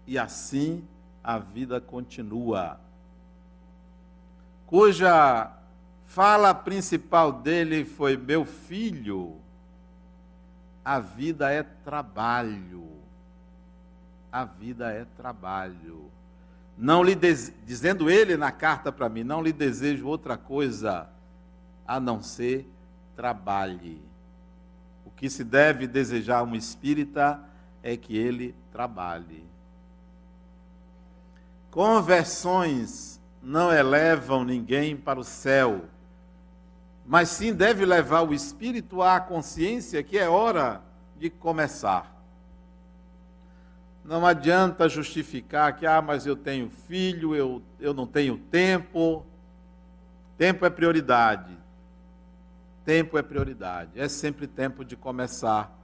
E 0.07 0.19
assim 0.19 0.87
a 1.23 1.39
vida 1.39 1.81
continua. 1.81 2.79
Cuja 4.67 5.51
fala 6.05 6.55
principal 6.55 7.33
dele 7.33 7.85
foi: 7.85 8.17
Meu 8.17 8.45
filho, 8.45 9.37
a 10.85 11.01
vida 11.01 11.51
é 11.51 11.63
trabalho. 11.63 12.85
A 14.31 14.45
vida 14.45 14.91
é 14.91 15.07
trabalho. 15.17 16.11
Não 16.77 17.03
lhe 17.03 17.15
dizendo 17.15 18.11
ele 18.11 18.37
na 18.37 18.51
carta 18.51 18.91
para 18.91 19.09
mim, 19.09 19.23
não 19.23 19.41
lhe 19.41 19.53
desejo 19.53 20.07
outra 20.07 20.37
coisa 20.37 21.09
a 21.87 22.01
não 22.01 22.21
ser 22.21 22.69
trabalhe. 23.15 24.03
O 25.07 25.11
que 25.11 25.31
se 25.31 25.45
deve 25.45 25.87
desejar 25.87 26.39
a 26.39 26.43
um 26.43 26.57
espírita 26.57 27.41
é 27.83 27.97
que 27.97 28.17
ele 28.17 28.55
trabalhe. 28.73 29.54
Conversões 31.75 33.21
não 33.43 33.75
elevam 33.75 34.45
ninguém 34.45 34.97
para 34.97 35.19
o 35.19 35.25
céu, 35.25 35.87
mas 37.05 37.31
sim 37.31 37.53
deve 37.53 37.85
levar 37.85 38.21
o 38.21 38.33
espírito 38.33 39.03
à 39.03 39.19
consciência 39.19 40.01
que 40.01 40.17
é 40.17 40.29
hora 40.29 40.81
de 41.19 41.29
começar. 41.29 42.15
Não 44.05 44.25
adianta 44.25 44.89
justificar 44.89 45.75
que, 45.75 45.85
ah, 45.85 46.01
mas 46.01 46.25
eu 46.27 46.37
tenho 46.37 46.71
filho, 46.71 47.35
eu, 47.35 47.61
eu 47.81 47.93
não 47.93 48.07
tenho 48.07 48.39
tempo. 48.39 49.27
Tempo 50.39 50.65
é 50.65 50.71
prioridade. 50.71 51.59
Tempo 52.85 53.19
é 53.19 53.23
prioridade. 53.23 53.91
É 53.97 54.07
sempre 54.09 54.47
tempo 54.47 54.85
de 54.85 54.95
começar. 54.95 55.77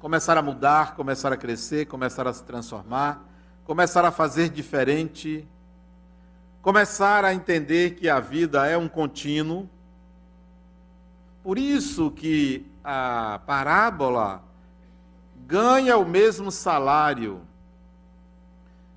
Começar 0.00 0.36
a 0.36 0.42
mudar, 0.42 0.94
começar 0.94 1.32
a 1.32 1.36
crescer, 1.38 1.86
começar 1.86 2.28
a 2.28 2.32
se 2.34 2.44
transformar, 2.44 3.29
começar 3.70 4.04
a 4.04 4.10
fazer 4.10 4.48
diferente, 4.48 5.46
começar 6.60 7.24
a 7.24 7.32
entender 7.32 7.94
que 7.94 8.08
a 8.08 8.18
vida 8.18 8.66
é 8.66 8.76
um 8.76 8.88
contínuo. 8.88 9.70
Por 11.40 11.56
isso 11.56 12.10
que 12.10 12.66
a 12.82 13.40
parábola 13.46 14.42
ganha 15.46 15.96
o 15.96 16.04
mesmo 16.04 16.50
salário 16.50 17.42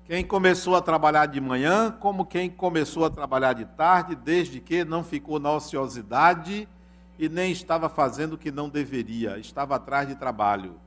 quem 0.08 0.24
começou 0.24 0.74
a 0.74 0.82
trabalhar 0.82 1.26
de 1.26 1.40
manhã, 1.40 1.92
como 1.92 2.26
quem 2.26 2.50
começou 2.50 3.04
a 3.04 3.10
trabalhar 3.10 3.52
de 3.52 3.66
tarde, 3.66 4.16
desde 4.16 4.58
que 4.58 4.84
não 4.84 5.04
ficou 5.04 5.38
na 5.38 5.52
ociosidade 5.52 6.68
e 7.16 7.28
nem 7.28 7.52
estava 7.52 7.88
fazendo 7.88 8.32
o 8.32 8.38
que 8.38 8.50
não 8.50 8.68
deveria, 8.68 9.38
estava 9.38 9.76
atrás 9.76 10.08
de 10.08 10.16
trabalho. 10.16 10.80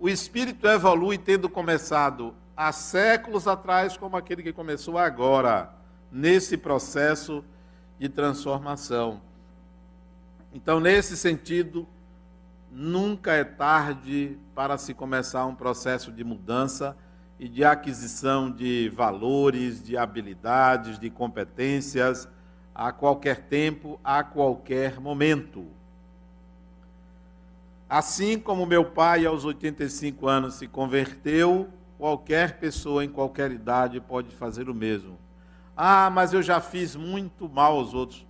O 0.00 0.08
espírito 0.08 0.66
evolui 0.66 1.18
tendo 1.18 1.46
começado 1.46 2.34
há 2.56 2.72
séculos 2.72 3.46
atrás, 3.46 3.98
como 3.98 4.16
aquele 4.16 4.42
que 4.42 4.50
começou 4.50 4.96
agora, 4.96 5.70
nesse 6.10 6.56
processo 6.56 7.44
de 7.98 8.08
transformação. 8.08 9.20
Então, 10.54 10.80
nesse 10.80 11.18
sentido, 11.18 11.86
nunca 12.72 13.32
é 13.32 13.44
tarde 13.44 14.38
para 14.54 14.78
se 14.78 14.94
começar 14.94 15.44
um 15.44 15.54
processo 15.54 16.10
de 16.10 16.24
mudança 16.24 16.96
e 17.38 17.46
de 17.46 17.62
aquisição 17.62 18.50
de 18.50 18.88
valores, 18.88 19.82
de 19.82 19.98
habilidades, 19.98 20.98
de 20.98 21.10
competências 21.10 22.26
a 22.74 22.90
qualquer 22.90 23.42
tempo, 23.42 24.00
a 24.02 24.24
qualquer 24.24 24.98
momento. 24.98 25.66
Assim 27.90 28.38
como 28.38 28.64
meu 28.64 28.84
pai, 28.84 29.26
aos 29.26 29.44
85 29.44 30.28
anos, 30.28 30.54
se 30.54 30.68
converteu, 30.68 31.68
qualquer 31.98 32.60
pessoa 32.60 33.04
em 33.04 33.08
qualquer 33.08 33.50
idade 33.50 34.00
pode 34.00 34.32
fazer 34.32 34.70
o 34.70 34.74
mesmo. 34.74 35.18
Ah, 35.76 36.08
mas 36.08 36.32
eu 36.32 36.40
já 36.40 36.60
fiz 36.60 36.94
muito 36.94 37.48
mal 37.48 37.72
aos 37.72 37.92
outros. 37.92 38.24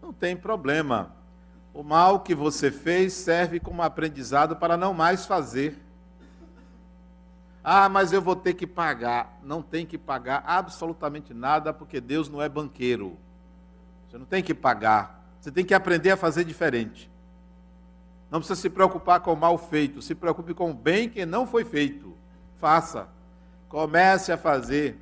Não 0.00 0.10
tem 0.10 0.34
problema. 0.34 1.14
O 1.74 1.82
mal 1.82 2.20
que 2.20 2.34
você 2.34 2.70
fez 2.70 3.12
serve 3.12 3.60
como 3.60 3.82
aprendizado 3.82 4.56
para 4.56 4.74
não 4.74 4.94
mais 4.94 5.26
fazer. 5.26 5.78
Ah, 7.62 7.90
mas 7.90 8.10
eu 8.10 8.22
vou 8.22 8.34
ter 8.34 8.54
que 8.54 8.66
pagar. 8.66 9.38
Não 9.42 9.60
tem 9.60 9.84
que 9.84 9.98
pagar 9.98 10.42
absolutamente 10.46 11.34
nada, 11.34 11.74
porque 11.74 12.00
Deus 12.00 12.30
não 12.30 12.40
é 12.40 12.48
banqueiro. 12.48 13.18
Você 14.08 14.16
não 14.16 14.24
tem 14.24 14.42
que 14.42 14.54
pagar. 14.54 15.22
Você 15.42 15.52
tem 15.52 15.62
que 15.62 15.74
aprender 15.74 16.10
a 16.10 16.16
fazer 16.16 16.44
diferente. 16.44 17.12
Não 18.34 18.40
precisa 18.40 18.60
se 18.60 18.68
preocupar 18.68 19.20
com 19.20 19.32
o 19.32 19.36
mal 19.36 19.56
feito, 19.56 20.02
se 20.02 20.12
preocupe 20.12 20.54
com 20.54 20.72
o 20.72 20.74
bem 20.74 21.08
que 21.08 21.24
não 21.24 21.46
foi 21.46 21.64
feito. 21.64 22.16
Faça. 22.56 23.06
Comece 23.68 24.32
a 24.32 24.36
fazer. 24.36 24.98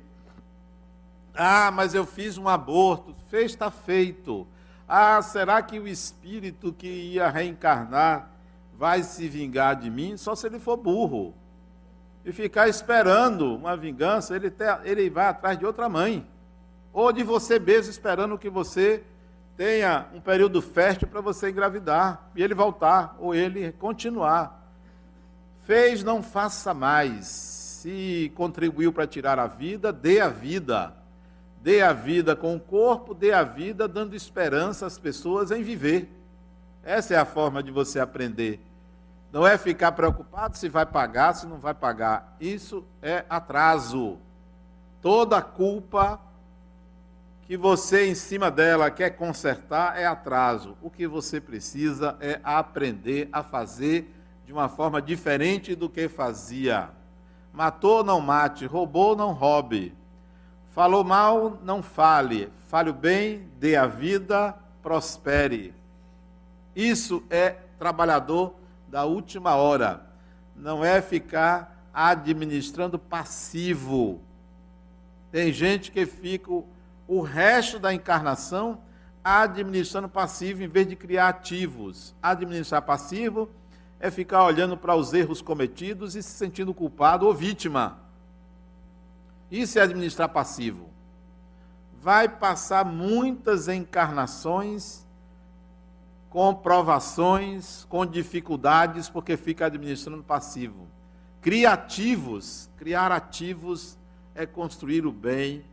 Ah, 1.33 1.71
mas 1.71 1.95
eu 1.95 2.05
fiz 2.05 2.37
um 2.37 2.47
aborto. 2.47 3.15
Fez, 3.31 3.53
está 3.53 3.71
feito. 3.71 4.45
Ah, 4.87 5.19
será 5.23 5.63
que 5.63 5.79
o 5.79 5.87
espírito 5.87 6.71
que 6.71 6.85
ia 6.85 7.27
reencarnar 7.27 8.29
vai 8.77 9.01
se 9.01 9.27
vingar 9.27 9.77
de 9.77 9.89
mim? 9.89 10.15
Só 10.15 10.35
se 10.35 10.45
ele 10.45 10.59
for 10.59 10.77
burro. 10.77 11.33
E 12.23 12.31
ficar 12.31 12.67
esperando 12.67 13.55
uma 13.55 13.75
vingança, 13.75 14.35
ele, 14.35 14.53
ele 14.83 15.09
vai 15.09 15.25
atrás 15.25 15.57
de 15.57 15.65
outra 15.65 15.89
mãe. 15.89 16.23
Ou 16.93 17.11
de 17.11 17.23
você 17.23 17.57
mesmo 17.57 17.89
esperando 17.89 18.37
que 18.37 18.47
você 18.47 19.03
tenha 19.55 20.07
um 20.13 20.19
período 20.19 20.61
fértil 20.61 21.07
para 21.07 21.21
você 21.21 21.49
engravidar 21.49 22.29
e 22.35 22.43
ele 22.43 22.53
voltar, 22.53 23.15
ou 23.19 23.33
ele 23.35 23.71
continuar. 23.73 24.61
Fez, 25.65 26.03
não 26.03 26.21
faça 26.21 26.73
mais. 26.73 27.27
Se 27.27 28.31
contribuiu 28.35 28.91
para 28.91 29.07
tirar 29.07 29.39
a 29.39 29.47
vida, 29.47 29.91
dê 29.91 30.19
a 30.19 30.29
vida. 30.29 30.93
Dê 31.61 31.81
a 31.81 31.93
vida 31.93 32.35
com 32.35 32.55
o 32.55 32.59
corpo, 32.59 33.13
dê 33.13 33.31
a 33.31 33.43
vida 33.43 33.87
dando 33.87 34.15
esperança 34.15 34.85
às 34.85 34.97
pessoas 34.97 35.51
em 35.51 35.63
viver. 35.63 36.09
Essa 36.83 37.13
é 37.13 37.17
a 37.17 37.25
forma 37.25 37.63
de 37.63 37.71
você 37.71 37.99
aprender. 37.99 38.59
Não 39.31 39.47
é 39.47 39.57
ficar 39.57 39.93
preocupado 39.93 40.57
se 40.57 40.67
vai 40.67 40.85
pagar, 40.85 41.33
se 41.33 41.47
não 41.47 41.57
vai 41.57 41.73
pagar. 41.73 42.35
Isso 42.39 42.85
é 43.01 43.23
atraso. 43.29 44.17
Toda 45.01 45.41
culpa 45.41 46.19
que 47.45 47.57
você 47.57 48.07
em 48.07 48.15
cima 48.15 48.49
dela 48.49 48.89
quer 48.89 49.11
consertar 49.11 49.99
é 49.99 50.05
atraso. 50.05 50.77
O 50.81 50.89
que 50.89 51.05
você 51.05 51.41
precisa 51.41 52.17
é 52.19 52.39
aprender 52.43 53.27
a 53.31 53.43
fazer 53.43 54.13
de 54.45 54.53
uma 54.53 54.69
forma 54.69 55.01
diferente 55.01 55.75
do 55.75 55.89
que 55.89 56.07
fazia. 56.07 56.89
Matou, 57.51 58.03
não 58.03 58.21
mate. 58.21 58.65
Roubou, 58.65 59.15
não 59.15 59.33
roube. 59.33 59.93
Falou 60.69 61.03
mal, 61.03 61.59
não 61.63 61.83
fale. 61.83 62.51
Fale 62.67 62.89
o 62.89 62.93
bem, 62.93 63.47
dê 63.59 63.75
a 63.75 63.85
vida, 63.85 64.55
prospere. 64.81 65.73
Isso 66.75 67.23
é 67.29 67.57
trabalhador 67.77 68.55
da 68.87 69.03
última 69.03 69.55
hora. 69.55 70.05
Não 70.55 70.83
é 70.83 71.01
ficar 71.01 71.87
administrando 71.93 72.97
passivo. 72.97 74.21
Tem 75.31 75.51
gente 75.51 75.91
que 75.91 76.05
fica 76.05 76.51
o 77.07 77.21
resto 77.21 77.79
da 77.79 77.93
encarnação 77.93 78.81
administrando 79.23 80.09
passivo 80.09 80.63
em 80.63 80.67
vez 80.67 80.87
de 80.87 80.95
criar 80.95 81.29
ativos. 81.29 82.13
Administrar 82.21 82.81
passivo 82.81 83.49
é 83.99 84.11
ficar 84.11 84.43
olhando 84.43 84.75
para 84.75 84.95
os 84.95 85.13
erros 85.13 85.41
cometidos 85.41 86.15
e 86.15 86.21
se 86.21 86.31
sentindo 86.31 86.73
culpado 86.73 87.25
ou 87.25 87.33
vítima. 87.33 87.99
Isso 89.49 89.79
é 89.79 89.81
administrar 89.81 90.29
passivo. 90.29 90.89
Vai 92.01 92.27
passar 92.27 92.83
muitas 92.83 93.69
encarnações 93.69 95.05
com 96.29 96.53
provações, 96.53 97.85
com 97.85 98.03
dificuldades, 98.05 99.07
porque 99.07 99.37
fica 99.37 99.67
administrando 99.67 100.23
passivo. 100.23 100.87
Criativos, 101.39 102.69
criar 102.75 103.11
ativos 103.11 103.97
é 104.33 104.45
construir 104.45 105.05
o 105.05 105.11
bem. 105.11 105.63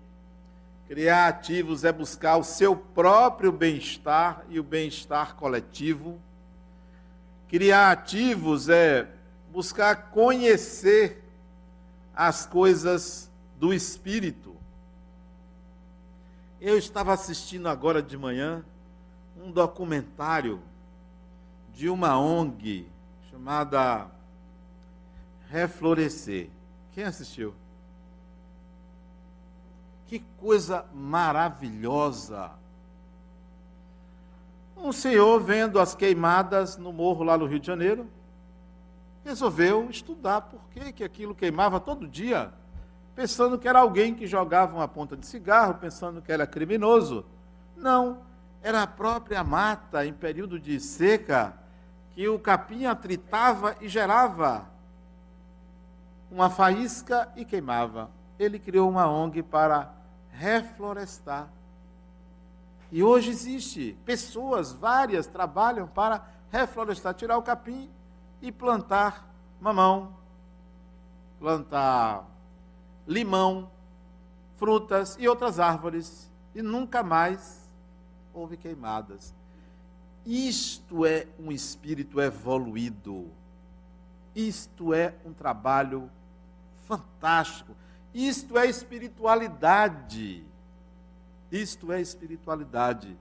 Criar 0.91 1.29
ativos 1.29 1.85
é 1.85 1.93
buscar 1.93 2.37
o 2.37 2.43
seu 2.43 2.75
próprio 2.75 3.53
bem-estar 3.53 4.45
e 4.49 4.59
o 4.59 4.63
bem-estar 4.65 5.37
coletivo. 5.37 6.21
Criar 7.47 7.93
ativos 7.93 8.69
é 8.69 9.09
buscar 9.53 10.11
conhecer 10.11 11.23
as 12.13 12.45
coisas 12.45 13.31
do 13.57 13.73
Espírito. 13.73 14.57
Eu 16.61 16.77
estava 16.77 17.13
assistindo 17.13 17.69
agora 17.69 18.03
de 18.03 18.19
manhã 18.19 18.65
um 19.41 19.53
documentário 19.53 20.61
de 21.73 21.89
uma 21.89 22.19
ONG 22.19 22.89
chamada 23.31 24.11
Reflorescer. 25.49 26.51
Quem 26.91 27.05
assistiu? 27.05 27.55
Que 30.11 30.19
coisa 30.41 30.85
maravilhosa! 30.93 32.51
Um 34.77 34.91
senhor 34.91 35.39
vendo 35.41 35.79
as 35.79 35.95
queimadas 35.95 36.77
no 36.77 36.93
morro 36.93 37.23
lá 37.23 37.39
no 37.39 37.47
Rio 37.47 37.61
de 37.61 37.69
Janeiro, 37.69 38.09
resolveu 39.25 39.89
estudar 39.89 40.41
por 40.41 40.59
que, 40.73 40.93
que 40.93 41.05
aquilo 41.05 41.33
queimava 41.33 41.79
todo 41.79 42.09
dia 42.09 42.53
pensando 43.15 43.57
que 43.57 43.69
era 43.69 43.79
alguém 43.79 44.13
que 44.13 44.27
jogava 44.27 44.75
uma 44.75 44.89
ponta 44.89 45.17
de 45.17 45.25
cigarro, 45.25 45.75
pensando 45.75 46.21
que 46.21 46.33
era 46.33 46.45
criminoso. 46.45 47.25
Não, 47.77 48.19
era 48.65 48.83
a 48.83 48.89
própria 48.89 49.45
mata 49.45 50.05
em 50.05 50.13
período 50.13 50.59
de 50.59 50.81
seca 50.81 51.55
que 52.17 52.29
o 52.29 52.37
capim 52.37 52.85
atritava 52.85 53.77
e 53.81 53.87
gerava 53.87 54.67
uma 56.33 56.51
faísca 56.51 57.29
e 57.37 57.45
queimava. 57.45 58.11
Ele 58.41 58.59
criou 58.59 58.91
uma 58.91 59.09
ONG 59.09 59.41
para 59.45 60.00
reflorestar. 60.33 61.49
E 62.91 63.03
hoje 63.03 63.31
existe 63.31 63.97
pessoas, 64.05 64.73
várias, 64.73 65.27
trabalham 65.27 65.87
para 65.87 66.27
reflorestar, 66.51 67.15
tirar 67.15 67.39
o 67.39 67.43
capim 67.43 67.89
e 68.43 68.51
plantar 68.51 69.29
mamão, 69.61 70.15
plantar 71.39 72.27
limão, 73.07 73.71
frutas 74.57 75.17
e 75.19 75.29
outras 75.29 75.59
árvores, 75.59 76.31
e 76.55 76.63
nunca 76.63 77.03
mais 77.03 77.69
houve 78.35 78.57
queimadas. 78.57 79.35
Isto 80.27 81.07
é 81.07 81.27
um 81.39 81.51
espírito 81.51 82.21
evoluído. 82.21 83.31
Isto 84.35 84.93
é 84.93 85.15
um 85.25 85.33
trabalho 85.33 86.11
fantástico. 86.87 87.75
Isto 88.15 88.59
é 88.59 88.67
espiritualidade. 88.67 90.45
Isto 91.51 91.93
é 91.93 92.01
espiritualidade. 92.01 93.17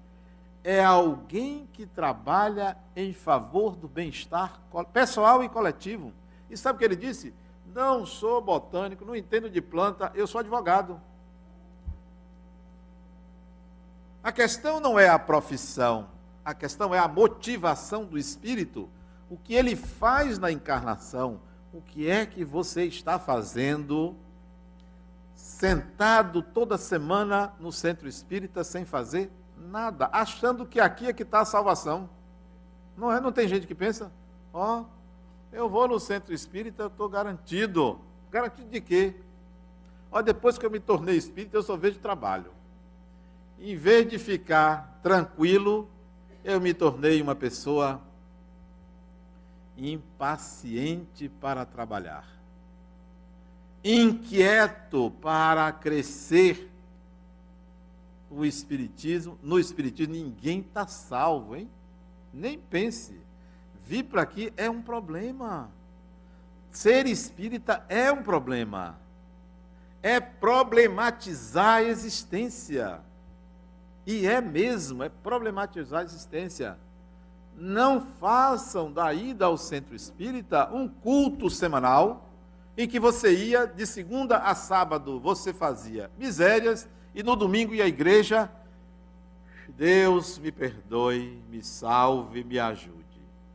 É 0.63 0.83
alguém 0.83 1.67
que 1.71 1.85
trabalha 1.85 2.77
em 2.95 3.13
favor 3.13 3.75
do 3.75 3.87
bem-estar 3.87 4.59
pessoal 4.91 5.43
e 5.43 5.49
coletivo. 5.49 6.13
E 6.49 6.57
sabe 6.57 6.75
o 6.75 6.79
que 6.79 6.85
ele 6.85 6.95
disse? 6.95 7.33
Não 7.73 8.05
sou 8.05 8.41
botânico, 8.41 9.05
não 9.05 9.15
entendo 9.15 9.49
de 9.49 9.61
planta, 9.61 10.11
eu 10.15 10.25
sou 10.25 10.39
advogado. 10.39 10.99
A 14.23 14.31
questão 14.31 14.79
não 14.79 14.99
é 14.99 15.07
a 15.07 15.17
profissão, 15.17 16.09
a 16.43 16.53
questão 16.53 16.93
é 16.93 16.99
a 16.99 17.07
motivação 17.07 18.03
do 18.05 18.17
espírito, 18.17 18.89
o 19.29 19.37
que 19.37 19.53
ele 19.53 19.75
faz 19.75 20.37
na 20.37 20.51
encarnação, 20.51 21.39
o 21.71 21.81
que 21.81 22.09
é 22.09 22.25
que 22.25 22.43
você 22.43 22.83
está 22.85 23.17
fazendo 23.17 24.15
sentado 25.59 26.41
toda 26.41 26.77
semana 26.77 27.53
no 27.59 27.69
centro 27.69 28.07
espírita 28.07 28.63
sem 28.63 28.85
fazer 28.85 29.29
nada, 29.57 30.09
achando 30.13 30.65
que 30.65 30.79
aqui 30.79 31.07
é 31.07 31.11
que 31.11 31.23
está 31.23 31.41
a 31.41 31.45
salvação. 31.45 32.09
Não 32.95 33.11
é? 33.11 33.19
Não 33.19 33.29
tem 33.29 33.45
gente 33.45 33.67
que 33.67 33.75
pensa, 33.75 34.09
ó, 34.53 34.79
oh, 34.79 34.85
eu 35.51 35.67
vou 35.67 35.85
no 35.85 35.99
centro 35.99 36.33
espírita, 36.33 36.83
eu 36.83 36.87
estou 36.87 37.09
garantido. 37.09 37.99
Garantido 38.31 38.69
de 38.69 38.79
quê? 38.79 39.15
Olha, 40.09 40.23
depois 40.23 40.57
que 40.57 40.65
eu 40.65 40.71
me 40.71 40.79
tornei 40.79 41.17
espírita, 41.17 41.57
eu 41.57 41.63
só 41.63 41.75
vejo 41.75 41.99
trabalho. 41.99 42.53
Em 43.59 43.75
vez 43.75 44.07
de 44.07 44.17
ficar 44.17 44.97
tranquilo, 45.03 45.89
eu 46.41 46.61
me 46.61 46.73
tornei 46.73 47.21
uma 47.21 47.35
pessoa 47.35 48.01
impaciente 49.75 51.27
para 51.27 51.65
trabalhar, 51.65 52.25
inquieto 53.83 55.11
para 55.21 55.71
crescer. 55.71 56.69
O 58.29 58.45
espiritismo, 58.45 59.39
no 59.41 59.59
espiritismo 59.59 60.13
ninguém 60.13 60.59
está 60.59 60.85
salvo, 60.85 61.55
hein? 61.55 61.69
Nem 62.31 62.59
pense 62.59 63.19
vir 63.89 64.03
para 64.03 64.21
aqui 64.21 64.53
é 64.55 64.69
um 64.69 64.83
problema. 64.83 65.67
Ser 66.69 67.07
espírita 67.07 67.83
é 67.89 68.11
um 68.11 68.21
problema. 68.21 68.99
É 70.03 70.19
problematizar 70.19 71.77
a 71.77 71.83
existência. 71.83 72.99
E 74.05 74.27
é 74.27 74.39
mesmo, 74.39 75.01
é 75.01 75.09
problematizar 75.09 76.01
a 76.01 76.03
existência. 76.03 76.77
Não 77.57 77.99
façam 77.99 78.91
da 78.91 79.11
ida 79.11 79.45
ao 79.45 79.57
centro 79.57 79.95
espírita 79.95 80.69
um 80.71 80.87
culto 80.87 81.49
semanal 81.49 82.28
em 82.79 82.87
que 82.87 82.97
você 82.97 83.35
ia 83.35 83.65
de 83.67 83.85
segunda 83.85 84.37
a 84.37 84.55
sábado, 84.55 85.19
você 85.19 85.51
fazia 85.51 86.09
misérias 86.17 86.87
e 87.13 87.21
no 87.21 87.35
domingo 87.35 87.75
ia 87.75 87.83
à 87.83 87.87
igreja. 87.87 88.49
Deus 89.67 90.39
me 90.39 90.49
perdoe, 90.49 91.43
me 91.49 91.61
salve, 91.61 92.41
me 92.41 92.57
ajude. 92.57 92.95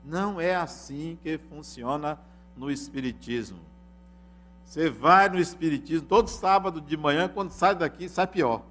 Não 0.05 0.39
é 0.39 0.55
assim 0.55 1.19
que 1.23 1.39
funciona 1.39 2.21
no 2.55 2.71
Espiritismo. 2.71 3.61
Você 4.63 4.91
vai 4.91 5.31
no 5.31 5.41
Espiritismo 5.41 6.07
todo 6.07 6.29
sábado 6.29 6.79
de 6.79 6.95
manhã, 6.95 7.27
quando 7.27 7.51
sai 7.51 7.75
daqui, 7.75 8.11
sai 8.11 8.27
pior. 8.27 8.63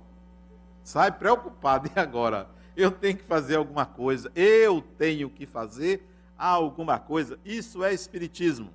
Sai 0.84 1.12
preocupado. 1.12 1.89
E 1.97 1.99
agora? 1.99 2.47
Eu 2.78 2.91
tenho 2.91 3.18
que 3.18 3.24
fazer 3.24 3.56
alguma 3.56 3.88
coisa. 3.88 4.32
Eu 4.36 4.84
tenho 4.99 5.32
que 5.32 5.47
fazer 5.47 6.08
alguma 6.38 6.99
coisa. 6.99 7.39
Isso 7.43 7.84
é 7.84 7.91
Espiritismo. 7.91 8.70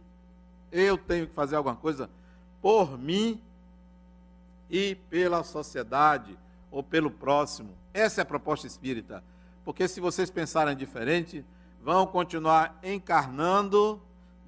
Eu 0.71 0.99
tenho 0.99 1.27
que 1.27 1.35
fazer 1.35 1.57
alguma 1.57 1.77
coisa 1.77 2.11
por 2.61 2.99
mim 2.99 3.41
e 4.71 4.95
pela 5.09 5.43
sociedade 5.43 6.39
ou 6.71 6.83
pelo 6.83 7.11
próximo. 7.11 7.71
Essa 7.95 8.21
é 8.21 8.23
a 8.23 8.27
proposta 8.27 8.67
espírita. 8.67 9.23
Porque 9.65 9.89
se 9.89 10.01
vocês 10.01 10.31
pensarem 10.31 10.77
diferente, 10.77 11.45
vão 11.83 12.07
continuar 12.07 12.79
encarnando, 12.83 14.01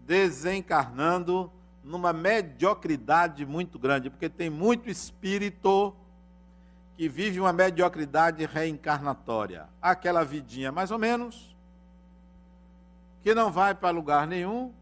desencarnando 0.07 1.51
numa 1.83 2.13
mediocridade 2.13 3.47
muito 3.47 3.79
grande, 3.79 4.11
porque 4.11 4.29
tem 4.29 4.51
muito 4.51 4.91
espírito 4.91 5.95
que 6.97 7.09
vive 7.09 7.41
uma 7.41 7.53
mediocridade 7.53 8.45
reencarnatória. 8.45 9.67
Aquela 9.81 10.23
vidinha 10.23 10.71
mais 10.71 10.91
ou 10.91 10.99
menos, 10.99 11.57
que 13.23 13.35
não 13.35 13.51
vai 13.51 13.75
para 13.75 13.91
lugar 13.91 14.27
nenhum, 14.27 14.73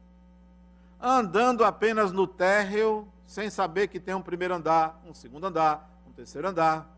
andando 1.01 1.65
apenas 1.65 2.13
no 2.13 2.27
térreo, 2.27 3.07
sem 3.27 3.51
saber 3.51 3.89
que 3.89 4.01
tem 4.01 4.15
um 4.15 4.23
primeiro 4.23 4.55
andar, 4.55 5.01
um 5.07 5.15
segundo 5.15 5.47
andar, 5.47 5.89
um 6.07 6.13
terceiro 6.13 6.49
andar, 6.49 6.89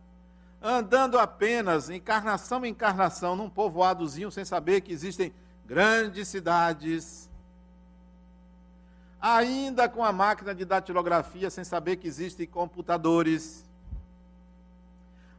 andando 0.62 1.18
apenas 1.18 1.90
encarnação 1.90 2.64
em 2.64 2.70
encarnação 2.70 3.34
num 3.34 3.50
povoadozinho, 3.50 4.30
sem 4.30 4.44
saber 4.44 4.80
que 4.80 4.92
existem 4.92 5.32
grandes 5.66 6.28
cidades, 6.28 7.28
ainda 9.20 9.88
com 9.88 10.02
a 10.02 10.12
máquina 10.12 10.54
de 10.54 10.64
datilografia, 10.64 11.50
sem 11.50 11.64
saber 11.64 11.96
que 11.96 12.08
existem 12.08 12.46
computadores, 12.46 13.68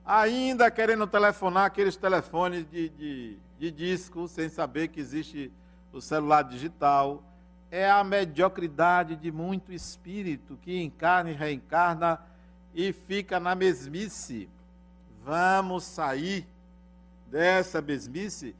ainda 0.05 0.69
querendo 0.69 1.07
telefonar 1.07 1.65
aqueles 1.65 1.95
telefones 1.95 2.69
de, 2.69 2.89
de, 2.89 3.39
de 3.57 3.71
disco, 3.71 4.27
sem 4.27 4.49
saber 4.49 4.89
que 4.89 4.99
existe 4.99 5.51
o 5.91 6.01
celular 6.01 6.43
digital, 6.43 7.23
é 7.71 7.89
a 7.89 8.03
mediocridade 8.03 9.15
de 9.15 9.31
muito 9.31 9.71
espírito 9.71 10.59
que 10.61 10.83
encarna 10.83 11.31
e 11.31 11.33
reencarna 11.33 12.19
e 12.73 12.91
fica 12.91 13.39
na 13.39 13.55
mesmice. 13.55 14.49
Vamos 15.23 15.85
sair 15.85 16.45
dessa 17.27 17.81
mesmice 17.81 18.53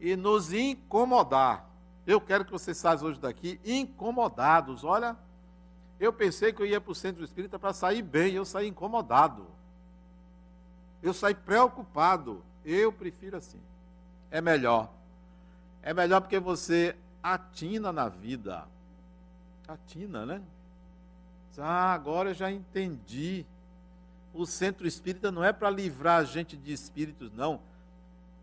e 0.00 0.16
nos 0.16 0.50
incomodar. 0.50 1.68
Eu 2.06 2.20
quero 2.20 2.44
que 2.44 2.52
vocês 2.52 2.78
saiam 2.78 3.04
hoje 3.04 3.20
daqui 3.20 3.60
incomodados. 3.62 4.82
Olha, 4.82 5.14
eu 6.00 6.12
pensei 6.12 6.50
que 6.50 6.62
eu 6.62 6.66
ia 6.66 6.80
para 6.80 6.92
o 6.92 6.94
centro 6.94 7.22
espírita 7.22 7.58
para 7.58 7.74
sair 7.74 8.00
bem, 8.00 8.34
eu 8.34 8.46
saí 8.46 8.68
incomodado. 8.68 9.46
Eu 11.02 11.12
saí 11.12 11.34
preocupado. 11.34 12.42
Eu 12.64 12.90
prefiro 12.90 13.36
assim. 13.36 13.60
É 14.30 14.40
melhor. 14.40 14.90
É 15.82 15.92
melhor 15.92 16.22
porque 16.22 16.38
você 16.38 16.96
atina 17.24 17.90
na 17.90 18.06
vida. 18.10 18.66
Atina, 19.66 20.26
né? 20.26 20.42
Ah, 21.56 21.94
agora 21.94 22.30
eu 22.30 22.34
já 22.34 22.52
entendi. 22.52 23.46
O 24.34 24.44
centro 24.44 24.86
espírita 24.86 25.32
não 25.32 25.42
é 25.42 25.52
para 25.52 25.70
livrar 25.70 26.20
a 26.20 26.24
gente 26.24 26.54
de 26.54 26.70
espíritos, 26.70 27.32
não. 27.32 27.60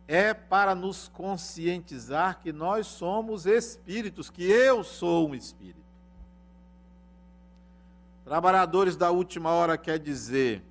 É 0.07 0.33
para 0.33 0.73
nos 0.73 1.09
conscientizar 1.09 2.39
que 2.39 2.51
nós 2.51 2.87
somos 2.87 3.45
espíritos, 3.45 4.31
que 4.31 4.43
eu 4.43 4.83
sou 4.83 5.29
um 5.29 5.35
espírito. 5.35 5.79
Trabalhadores 8.25 8.95
da 8.95 9.11
última 9.11 9.51
hora 9.51 9.77
quer 9.77 9.99
dizer, 9.99 10.63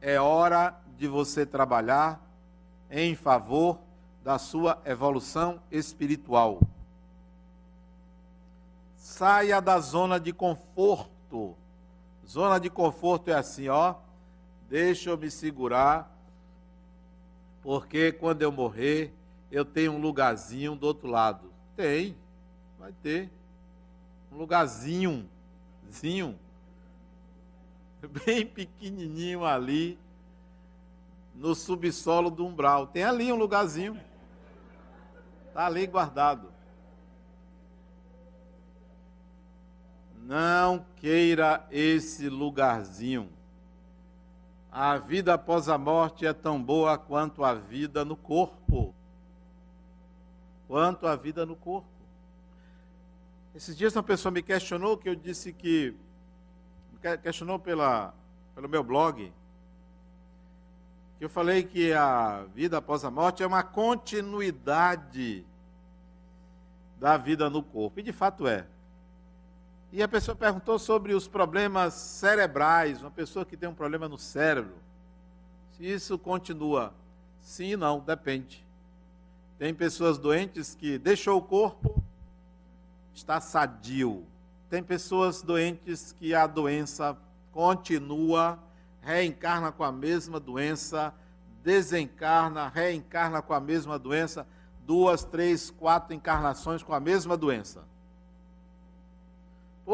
é 0.00 0.18
hora 0.18 0.74
de 0.96 1.06
você 1.06 1.44
trabalhar 1.44 2.24
em 2.90 3.14
favor 3.14 3.78
da 4.24 4.38
sua 4.38 4.80
evolução 4.84 5.60
espiritual. 5.70 6.60
Saia 8.98 9.60
da 9.60 9.78
zona 9.78 10.18
de 10.18 10.32
conforto. 10.32 11.56
Zona 12.26 12.58
de 12.58 12.68
conforto 12.68 13.30
é 13.30 13.34
assim, 13.34 13.68
ó. 13.68 13.94
Deixa 14.68 15.08
eu 15.08 15.16
me 15.16 15.30
segurar, 15.30 16.14
porque 17.62 18.12
quando 18.12 18.42
eu 18.42 18.52
morrer, 18.52 19.14
eu 19.50 19.64
tenho 19.64 19.92
um 19.92 20.00
lugarzinho 20.00 20.74
do 20.74 20.86
outro 20.86 21.08
lado. 21.08 21.50
Tem, 21.74 22.18
vai 22.78 22.92
ter. 22.92 23.30
Um 24.30 24.36
lugarzinho, 24.36 25.26
zinho, 25.90 26.38
bem 28.26 28.44
pequenininho 28.44 29.44
ali, 29.44 29.98
no 31.34 31.54
subsolo 31.54 32.30
do 32.30 32.44
umbral. 32.44 32.88
Tem 32.88 33.04
ali 33.04 33.32
um 33.32 33.36
lugarzinho. 33.36 33.98
Está 35.46 35.66
ali 35.66 35.86
guardado. 35.86 36.57
Não 40.28 40.84
queira 40.96 41.66
esse 41.70 42.28
lugarzinho. 42.28 43.32
A 44.70 44.98
vida 44.98 45.32
após 45.32 45.70
a 45.70 45.78
morte 45.78 46.26
é 46.26 46.34
tão 46.34 46.62
boa 46.62 46.98
quanto 46.98 47.42
a 47.42 47.54
vida 47.54 48.04
no 48.04 48.14
corpo. 48.14 48.94
Quanto 50.66 51.06
a 51.06 51.16
vida 51.16 51.46
no 51.46 51.56
corpo. 51.56 51.88
Esses 53.54 53.74
dias 53.74 53.96
uma 53.96 54.02
pessoa 54.02 54.30
me 54.30 54.42
questionou 54.42 54.98
que 54.98 55.08
eu 55.08 55.14
disse 55.14 55.50
que 55.50 55.96
questionou 57.22 57.58
pela, 57.58 58.12
pelo 58.54 58.68
meu 58.68 58.84
blog 58.84 59.32
que 61.16 61.24
eu 61.24 61.30
falei 61.30 61.62
que 61.64 61.90
a 61.94 62.44
vida 62.54 62.76
após 62.76 63.02
a 63.02 63.10
morte 63.10 63.42
é 63.42 63.46
uma 63.46 63.62
continuidade 63.62 65.46
da 67.00 67.16
vida 67.16 67.48
no 67.48 67.62
corpo. 67.62 67.98
E 67.98 68.02
de 68.02 68.12
fato 68.12 68.46
é. 68.46 68.66
E 69.90 70.02
a 70.02 70.08
pessoa 70.08 70.36
perguntou 70.36 70.78
sobre 70.78 71.14
os 71.14 71.26
problemas 71.26 71.94
cerebrais, 71.94 73.00
uma 73.00 73.10
pessoa 73.10 73.44
que 73.44 73.56
tem 73.56 73.68
um 73.68 73.74
problema 73.74 74.06
no 74.06 74.18
cérebro. 74.18 74.76
Se 75.76 75.86
isso 75.86 76.18
continua. 76.18 76.92
Sim, 77.40 77.76
não, 77.76 78.00
depende. 78.00 78.66
Tem 79.58 79.74
pessoas 79.74 80.18
doentes 80.18 80.74
que 80.74 80.98
deixou 80.98 81.38
o 81.38 81.42
corpo, 81.42 82.02
está 83.14 83.40
sadio. 83.40 84.26
Tem 84.68 84.82
pessoas 84.82 85.40
doentes 85.40 86.12
que 86.12 86.34
a 86.34 86.46
doença 86.46 87.16
continua, 87.50 88.58
reencarna 89.00 89.72
com 89.72 89.82
a 89.82 89.90
mesma 89.90 90.38
doença, 90.38 91.14
desencarna, 91.64 92.68
reencarna 92.68 93.40
com 93.40 93.54
a 93.54 93.60
mesma 93.60 93.98
doença, 93.98 94.46
duas, 94.86 95.24
três, 95.24 95.70
quatro 95.70 96.14
encarnações 96.14 96.82
com 96.82 96.92
a 96.92 97.00
mesma 97.00 97.36
doença. 97.36 97.82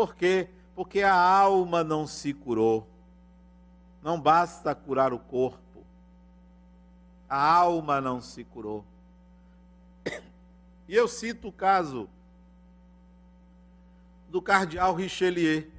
Por 0.04 0.14
quê? 0.14 0.50
Porque 0.74 1.00
a 1.00 1.14
alma 1.14 1.82
não 1.82 2.06
se 2.06 2.34
curou. 2.34 2.86
Não 4.02 4.20
basta 4.20 4.74
curar 4.74 5.14
o 5.14 5.18
corpo. 5.18 5.82
A 7.26 7.54
alma 7.54 8.02
não 8.02 8.20
se 8.20 8.44
curou. 8.44 8.84
E 10.86 10.94
eu 10.94 11.08
cito 11.08 11.48
o 11.48 11.52
caso 11.52 12.06
do 14.28 14.42
cardeal 14.42 14.94
Richelieu, 14.94 15.72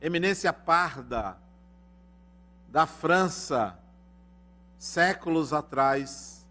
eminência 0.00 0.52
parda 0.52 1.38
da 2.66 2.86
França, 2.86 3.78
séculos 4.76 5.52
atrás, 5.52 6.44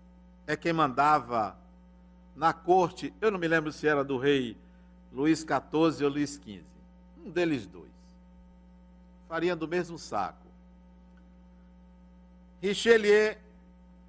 é 0.48 0.56
quem 0.56 0.72
mandava 0.72 1.58
na 2.34 2.54
corte, 2.54 3.14
eu 3.20 3.30
não 3.30 3.38
me 3.38 3.50
lembro 3.50 3.74
se 3.74 3.86
era 3.86 4.06
do 4.06 4.18
rei 4.18 4.64
Luís 5.16 5.40
XIV 5.40 6.04
ou 6.04 6.12
Luís 6.12 6.34
XV. 6.34 6.62
Um 7.26 7.32
deles 7.32 7.66
dois. 7.66 7.90
Farinha 9.30 9.56
do 9.56 9.68
mesmo 9.68 9.98
saco. 9.98 10.46
Richelieu, 12.62 13.38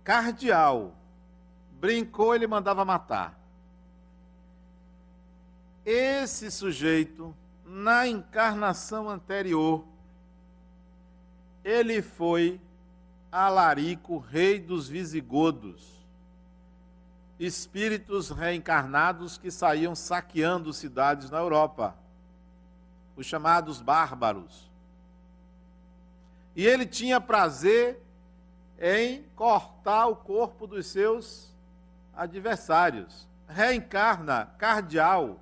cardeal, 0.03 0.95
brincou, 1.73 2.35
ele 2.35 2.47
mandava 2.47 2.85
matar. 2.85 3.39
Esse 5.85 6.51
sujeito, 6.51 7.35
na 7.65 8.09
encarnação 8.09 9.09
anterior, 9.09 9.85
ele 11.65 12.03
foi 12.03 12.61
Alarico, 13.31 14.19
rei 14.19 14.59
dos 14.59 14.89
visigodos, 14.89 15.96
espíritos 17.39 18.31
reencarnados 18.31 19.37
que 19.37 19.51
saíam 19.51 19.95
saqueando 19.95 20.73
cidades 20.73 21.31
na 21.31 21.39
Europa, 21.39 21.95
os 23.17 23.27
chamados 23.27 23.81
bárbaros. 23.81 24.71
E 26.55 26.67
ele 26.67 26.87
tinha 26.87 27.21
prazer 27.21 28.03
em 28.81 29.25
cortar 29.35 30.07
o 30.07 30.17
corpo 30.17 30.67
dos 30.67 30.87
seus 30.87 31.55
adversários. 32.15 33.29
Reencarna 33.49 34.47
cardeal. 34.59 35.39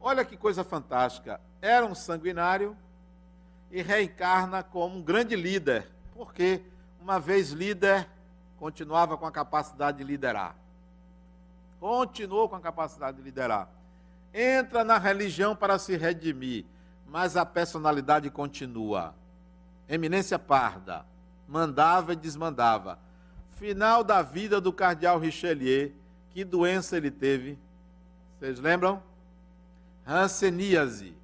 Olha 0.00 0.24
que 0.24 0.36
coisa 0.36 0.64
fantástica. 0.64 1.40
Era 1.60 1.86
um 1.86 1.94
sanguinário 1.94 2.76
e 3.70 3.80
reencarna 3.80 4.62
como 4.62 4.96
um 4.96 5.02
grande 5.02 5.36
líder, 5.36 5.88
porque 6.14 6.62
uma 7.00 7.18
vez 7.20 7.50
líder, 7.50 8.08
continuava 8.62 9.16
com 9.16 9.26
a 9.26 9.32
capacidade 9.32 9.98
de 9.98 10.04
liderar. 10.04 10.54
Continuou 11.80 12.48
com 12.48 12.54
a 12.54 12.60
capacidade 12.60 13.16
de 13.16 13.22
liderar. 13.24 13.68
Entra 14.32 14.84
na 14.84 14.98
religião 14.98 15.56
para 15.56 15.80
se 15.80 15.96
redimir, 15.96 16.64
mas 17.04 17.36
a 17.36 17.44
personalidade 17.44 18.30
continua. 18.30 19.16
Eminência 19.88 20.38
parda, 20.38 21.04
mandava 21.48 22.12
e 22.12 22.16
desmandava. 22.16 23.00
Final 23.56 24.04
da 24.04 24.22
vida 24.22 24.60
do 24.60 24.72
cardeal 24.72 25.18
Richelieu, 25.18 25.90
que 26.30 26.44
doença 26.44 26.96
ele 26.96 27.10
teve? 27.10 27.58
Vocês 28.38 28.60
lembram? 28.60 29.02
Hanseníase. 30.06 31.16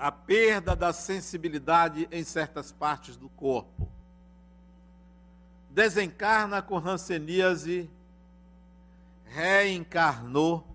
A 0.00 0.10
perda 0.10 0.74
da 0.74 0.94
sensibilidade 0.94 2.08
em 2.10 2.24
certas 2.24 2.72
partes 2.72 3.18
do 3.18 3.28
corpo. 3.28 3.86
Desencarna 5.68 6.62
com 6.62 6.78
hanseníase, 6.78 7.88
reencarnou. 9.26 10.66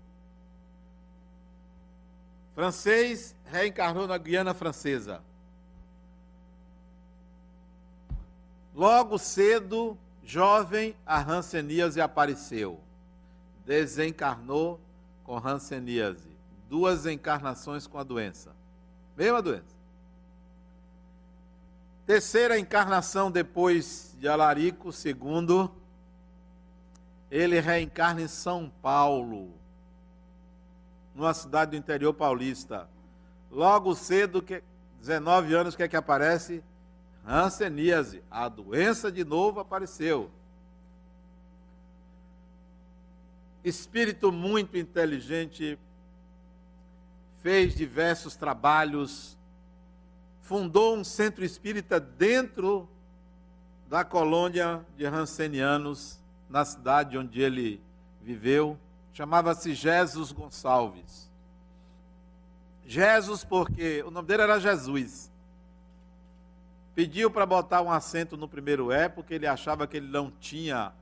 Francês 2.54 3.34
reencarnou 3.46 4.06
na 4.06 4.16
Guiana 4.16 4.54
Francesa. 4.54 5.20
Logo 8.72 9.18
cedo, 9.18 9.98
jovem, 10.22 10.94
a 11.04 11.20
hanseníase 11.20 12.00
apareceu. 12.00 12.80
Desencarnou 13.66 14.80
com 15.24 15.36
hanseníase. 15.36 16.30
Duas 16.70 17.06
encarnações 17.06 17.88
com 17.88 17.98
a 17.98 18.04
doença. 18.04 18.55
Mesma 19.16 19.40
doença. 19.40 19.76
Terceira 22.04 22.58
encarnação 22.58 23.30
depois 23.30 24.14
de 24.18 24.28
Alarico, 24.28 24.92
segundo, 24.92 25.74
ele 27.30 27.58
reencarna 27.58 28.22
em 28.22 28.28
São 28.28 28.70
Paulo, 28.82 29.52
numa 31.14 31.34
cidade 31.34 31.72
do 31.72 31.76
interior 31.76 32.12
paulista. 32.12 32.88
Logo 33.50 33.94
cedo, 33.94 34.42
que, 34.42 34.62
19 35.00 35.54
anos, 35.54 35.74
o 35.74 35.76
que 35.76 35.82
é 35.82 35.88
que 35.88 35.96
aparece? 35.96 36.62
Hanseníase. 37.26 38.22
A 38.30 38.48
doença 38.48 39.10
de 39.10 39.24
novo 39.24 39.58
apareceu. 39.58 40.30
Espírito 43.64 44.30
muito 44.30 44.76
inteligente, 44.76 45.76
fez 47.46 47.76
diversos 47.76 48.34
trabalhos, 48.34 49.38
fundou 50.42 50.96
um 50.96 51.04
centro 51.04 51.44
espírita 51.44 52.00
dentro 52.00 52.88
da 53.88 54.04
colônia 54.04 54.84
de 54.96 55.06
Hansenianos, 55.06 56.18
na 56.50 56.64
cidade 56.64 57.16
onde 57.16 57.40
ele 57.40 57.80
viveu, 58.20 58.76
chamava-se 59.12 59.74
Jesus 59.74 60.32
Gonçalves. 60.32 61.30
Jesus, 62.84 63.44
porque 63.44 64.02
o 64.02 64.10
nome 64.10 64.26
dele 64.26 64.42
era 64.42 64.58
Jesus. 64.58 65.30
Pediu 66.96 67.30
para 67.30 67.46
botar 67.46 67.80
um 67.80 67.92
acento 67.92 68.36
no 68.36 68.48
primeiro 68.48 68.90
é, 68.90 69.08
porque 69.08 69.34
ele 69.34 69.46
achava 69.46 69.86
que 69.86 69.98
ele 69.98 70.08
não 70.08 70.32
tinha 70.32 70.92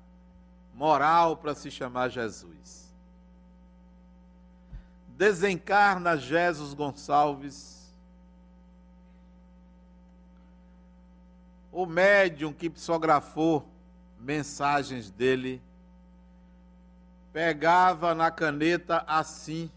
moral 0.74 1.38
para 1.38 1.55
se 1.55 1.70
chamar 1.70 2.11
Jesus 2.11 2.84
desencarna 5.17 6.17
Jesus 6.17 6.75
Gonçalves, 6.75 7.93
o 11.71 11.87
médium 11.87 12.53
que 12.53 12.71
psicografou 12.71 13.69
mensagens 14.19 15.11
dele, 15.11 15.62
pegava 17.33 18.15
na 18.15 18.31
caneta 18.31 19.05
assim, 19.07 19.71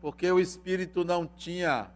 porque 0.00 0.30
o 0.30 0.40
espírito 0.40 1.04
não 1.04 1.26
tinha 1.26 1.90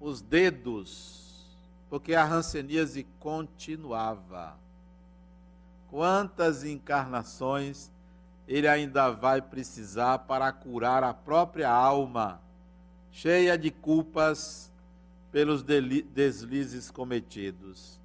os 0.00 0.20
dedos, 0.20 1.46
porque 1.88 2.14
a 2.14 2.24
ranceníase 2.24 3.06
continuava. 3.18 4.58
Quantas 5.88 6.64
encarnações 6.64 7.93
ele 8.46 8.68
ainda 8.68 9.10
vai 9.10 9.40
precisar 9.40 10.18
para 10.20 10.52
curar 10.52 11.02
a 11.02 11.14
própria 11.14 11.70
alma, 11.70 12.40
cheia 13.10 13.56
de 13.56 13.70
culpas 13.70 14.70
pelos 15.32 15.62
deslizes 15.62 16.90
cometidos. 16.90 17.98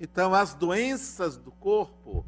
Então, 0.00 0.34
as 0.34 0.54
doenças 0.54 1.36
do 1.36 1.50
corpo, 1.52 2.24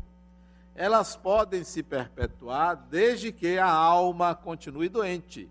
elas 0.75 1.17
podem 1.17 1.65
se 1.65 1.83
perpetuar 1.83 2.77
desde 2.77 3.33
que 3.33 3.59
a 3.59 3.71
alma 3.71 4.35
continue 4.35 4.89
doente. 4.89 5.49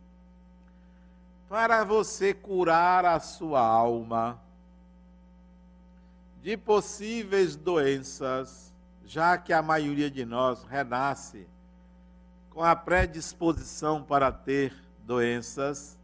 Para 1.49 1.83
você 1.83 2.33
curar 2.33 3.05
a 3.05 3.19
sua 3.19 3.59
alma 3.59 4.39
de 6.41 6.55
possíveis 6.55 7.55
doenças, 7.55 8.71
já 9.05 9.37
que 9.37 9.51
a 9.51 9.61
maioria 9.61 10.11
de 10.11 10.23
nós 10.23 10.63
renasce 10.63 11.47
com 12.55 12.63
a 12.63 12.73
predisposição 12.73 14.01
para 14.01 14.31
ter 14.31 14.73
doenças. 15.05 15.99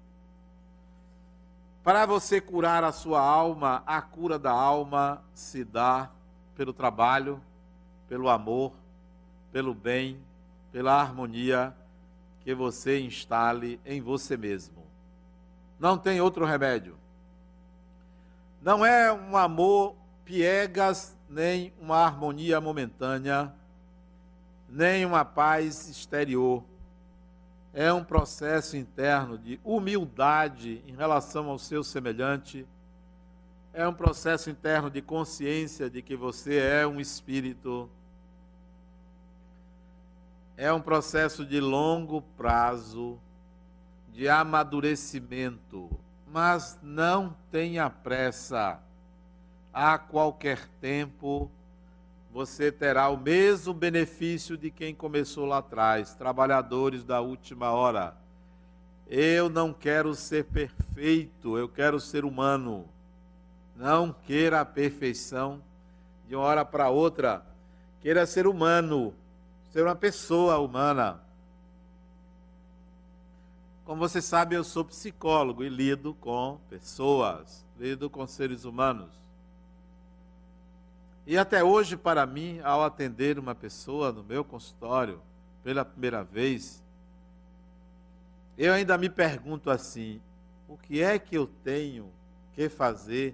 Para 1.81 2.05
você 2.05 2.41
curar 2.41 2.83
a 2.83 2.91
sua 2.91 3.21
alma, 3.21 3.81
a 3.85 4.01
cura 4.01 4.37
da 4.37 4.51
alma 4.51 5.23
se 5.33 5.63
dá 5.63 6.11
pelo 6.53 6.73
trabalho, 6.73 7.41
pelo 8.05 8.27
amor, 8.27 8.73
pelo 9.49 9.73
bem, 9.73 10.19
pela 10.73 10.99
harmonia 10.99 11.73
que 12.41 12.53
você 12.53 12.99
instale 12.99 13.79
em 13.85 14.01
você 14.01 14.35
mesmo. 14.35 14.83
Não 15.79 15.97
tem 15.97 16.19
outro 16.19 16.43
remédio. 16.43 16.97
Não 18.61 18.85
é 18.85 19.09
um 19.09 19.37
amor 19.37 19.95
piegas, 20.25 21.15
nem 21.29 21.73
uma 21.79 21.99
harmonia 21.99 22.59
momentânea 22.59 23.55
nem 24.71 25.05
uma 25.05 25.25
paz 25.25 25.89
exterior. 25.89 26.63
É 27.73 27.91
um 27.91 28.03
processo 28.03 28.77
interno 28.77 29.37
de 29.37 29.59
humildade 29.63 30.81
em 30.87 30.95
relação 30.95 31.49
ao 31.49 31.59
seu 31.59 31.83
semelhante. 31.83 32.65
É 33.73 33.87
um 33.87 33.93
processo 33.93 34.49
interno 34.49 34.89
de 34.89 35.01
consciência 35.01 35.89
de 35.89 36.01
que 36.01 36.15
você 36.15 36.57
é 36.57 36.87
um 36.87 36.99
espírito. 36.99 37.89
É 40.55 40.71
um 40.71 40.81
processo 40.81 41.45
de 41.45 41.59
longo 41.59 42.21
prazo, 42.21 43.19
de 44.13 44.27
amadurecimento. 44.29 45.89
Mas 46.27 46.79
não 46.81 47.35
tenha 47.49 47.89
pressa. 47.89 48.79
A 49.73 49.97
qualquer 49.97 50.67
tempo 50.81 51.49
você 52.31 52.71
terá 52.71 53.09
o 53.09 53.17
mesmo 53.17 53.73
benefício 53.73 54.57
de 54.57 54.71
quem 54.71 54.95
começou 54.95 55.45
lá 55.45 55.57
atrás, 55.57 56.15
trabalhadores 56.15 57.03
da 57.03 57.19
última 57.19 57.71
hora. 57.71 58.15
Eu 59.05 59.49
não 59.49 59.73
quero 59.73 60.15
ser 60.15 60.45
perfeito, 60.45 61.57
eu 61.57 61.67
quero 61.67 61.99
ser 61.99 62.23
humano. 62.23 62.87
Não 63.75 64.13
queira 64.13 64.61
a 64.61 64.65
perfeição 64.65 65.61
de 66.25 66.35
uma 66.35 66.45
hora 66.45 66.63
para 66.63 66.89
outra. 66.89 67.45
Queira 67.99 68.25
ser 68.25 68.47
humano, 68.47 69.13
ser 69.69 69.83
uma 69.83 69.95
pessoa 69.95 70.57
humana. 70.59 71.19
Como 73.83 73.99
você 73.99 74.21
sabe, 74.21 74.55
eu 74.55 74.63
sou 74.63 74.85
psicólogo 74.85 75.65
e 75.65 75.69
lido 75.69 76.13
com 76.13 76.57
pessoas, 76.69 77.65
lido 77.77 78.09
com 78.09 78.25
seres 78.25 78.63
humanos. 78.63 79.20
E 81.31 81.37
até 81.37 81.63
hoje, 81.63 81.95
para 81.95 82.25
mim, 82.25 82.59
ao 82.59 82.83
atender 82.83 83.39
uma 83.39 83.55
pessoa 83.55 84.11
no 84.11 84.21
meu 84.21 84.43
consultório 84.43 85.21
pela 85.63 85.85
primeira 85.85 86.25
vez, 86.25 86.83
eu 88.57 88.73
ainda 88.73 88.97
me 88.97 89.09
pergunto 89.09 89.71
assim: 89.71 90.19
o 90.67 90.75
que 90.75 91.01
é 91.01 91.17
que 91.17 91.33
eu 91.33 91.47
tenho 91.47 92.11
que 92.51 92.67
fazer 92.67 93.33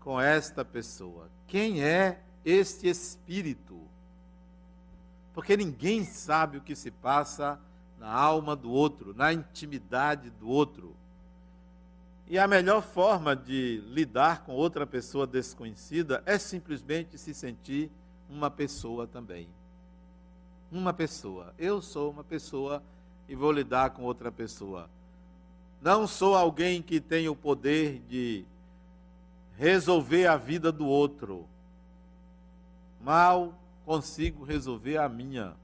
com 0.00 0.18
esta 0.18 0.64
pessoa? 0.64 1.28
Quem 1.46 1.84
é 1.84 2.18
este 2.46 2.88
espírito? 2.88 3.78
Porque 5.34 5.54
ninguém 5.54 6.04
sabe 6.06 6.56
o 6.56 6.62
que 6.62 6.74
se 6.74 6.90
passa 6.90 7.60
na 7.98 8.10
alma 8.10 8.56
do 8.56 8.70
outro, 8.70 9.12
na 9.14 9.34
intimidade 9.34 10.30
do 10.30 10.48
outro. 10.48 10.96
E 12.30 12.38
a 12.38 12.46
melhor 12.46 12.82
forma 12.82 13.34
de 13.34 13.82
lidar 13.86 14.44
com 14.44 14.52
outra 14.52 14.86
pessoa 14.86 15.26
desconhecida 15.26 16.22
é 16.26 16.36
simplesmente 16.38 17.16
se 17.16 17.32
sentir 17.32 17.90
uma 18.28 18.50
pessoa 18.50 19.06
também. 19.06 19.48
Uma 20.70 20.92
pessoa. 20.92 21.54
Eu 21.58 21.80
sou 21.80 22.10
uma 22.10 22.22
pessoa 22.22 22.82
e 23.26 23.34
vou 23.34 23.50
lidar 23.50 23.90
com 23.90 24.02
outra 24.02 24.30
pessoa. 24.30 24.90
Não 25.80 26.06
sou 26.06 26.34
alguém 26.36 26.82
que 26.82 27.00
tem 27.00 27.30
o 27.30 27.34
poder 27.34 28.02
de 28.06 28.44
resolver 29.56 30.26
a 30.26 30.36
vida 30.36 30.70
do 30.70 30.86
outro. 30.86 31.46
Mal 33.00 33.54
consigo 33.86 34.44
resolver 34.44 34.98
a 34.98 35.08
minha. 35.08 35.54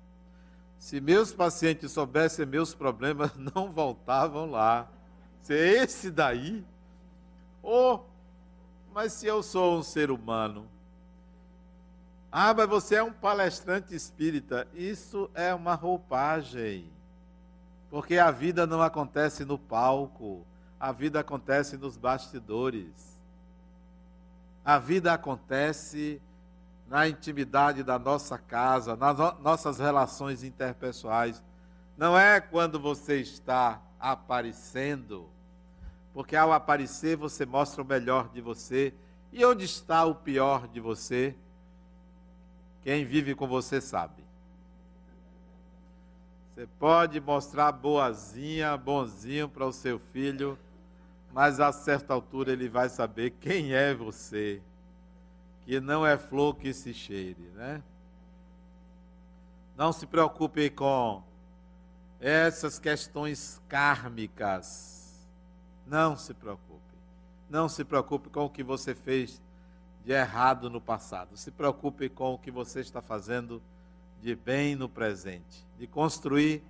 Se 0.78 0.98
meus 0.98 1.30
pacientes 1.30 1.92
soubessem 1.92 2.46
meus 2.46 2.74
problemas, 2.74 3.32
não 3.54 3.70
voltavam 3.70 4.50
lá. 4.50 4.88
Se 5.44 5.52
é 5.52 5.82
esse 5.82 6.10
daí, 6.10 6.64
oh, 7.62 8.00
mas 8.94 9.12
se 9.12 9.26
eu 9.26 9.42
sou 9.42 9.78
um 9.78 9.82
ser 9.82 10.10
humano, 10.10 10.66
ah, 12.32 12.54
mas 12.54 12.66
você 12.66 12.94
é 12.94 13.02
um 13.02 13.12
palestrante 13.12 13.94
espírita, 13.94 14.66
isso 14.72 15.30
é 15.34 15.54
uma 15.54 15.74
roupagem. 15.74 16.90
Porque 17.90 18.16
a 18.16 18.30
vida 18.30 18.66
não 18.66 18.80
acontece 18.80 19.44
no 19.44 19.58
palco, 19.58 20.46
a 20.80 20.90
vida 20.92 21.20
acontece 21.20 21.76
nos 21.76 21.98
bastidores. 21.98 23.20
A 24.64 24.78
vida 24.78 25.12
acontece 25.12 26.22
na 26.88 27.06
intimidade 27.06 27.82
da 27.82 27.98
nossa 27.98 28.38
casa, 28.38 28.96
nas 28.96 29.18
nossas 29.40 29.78
relações 29.78 30.42
interpessoais. 30.42 31.44
Não 31.98 32.18
é 32.18 32.40
quando 32.40 32.80
você 32.80 33.20
está 33.20 33.82
aparecendo, 34.00 35.33
porque 36.14 36.36
ao 36.36 36.52
aparecer 36.52 37.16
você 37.16 37.44
mostra 37.44 37.82
o 37.82 37.84
melhor 37.84 38.28
de 38.28 38.40
você. 38.40 38.94
E 39.32 39.44
onde 39.44 39.64
está 39.64 40.04
o 40.04 40.14
pior 40.14 40.68
de 40.68 40.78
você? 40.78 41.34
Quem 42.82 43.04
vive 43.04 43.34
com 43.34 43.48
você 43.48 43.80
sabe. 43.80 44.22
Você 46.54 46.68
pode 46.78 47.20
mostrar 47.20 47.72
boazinha, 47.72 48.76
bonzinho 48.76 49.48
para 49.48 49.66
o 49.66 49.72
seu 49.72 49.98
filho, 49.98 50.56
mas 51.32 51.58
a 51.58 51.72
certa 51.72 52.14
altura 52.14 52.52
ele 52.52 52.68
vai 52.68 52.88
saber 52.88 53.30
quem 53.30 53.74
é 53.74 53.92
você 53.92 54.62
que 55.64 55.80
não 55.80 56.06
é 56.06 56.16
flor 56.16 56.54
que 56.54 56.72
se 56.72 56.94
cheire, 56.94 57.50
né? 57.54 57.82
Não 59.76 59.92
se 59.92 60.06
preocupe 60.06 60.70
com 60.70 61.24
essas 62.20 62.78
questões 62.78 63.60
kármicas. 63.66 64.93
Não 65.86 66.16
se 66.16 66.34
preocupe. 66.34 66.80
Não 67.48 67.68
se 67.68 67.84
preocupe 67.84 68.28
com 68.30 68.44
o 68.44 68.50
que 68.50 68.62
você 68.62 68.94
fez 68.94 69.40
de 70.04 70.12
errado 70.12 70.68
no 70.68 70.80
passado. 70.80 71.36
Se 71.36 71.50
preocupe 71.50 72.08
com 72.08 72.34
o 72.34 72.38
que 72.38 72.50
você 72.50 72.80
está 72.80 73.00
fazendo 73.00 73.62
de 74.22 74.34
bem 74.34 74.74
no 74.74 74.88
presente. 74.88 75.66
De 75.78 75.86
construir 75.86 76.62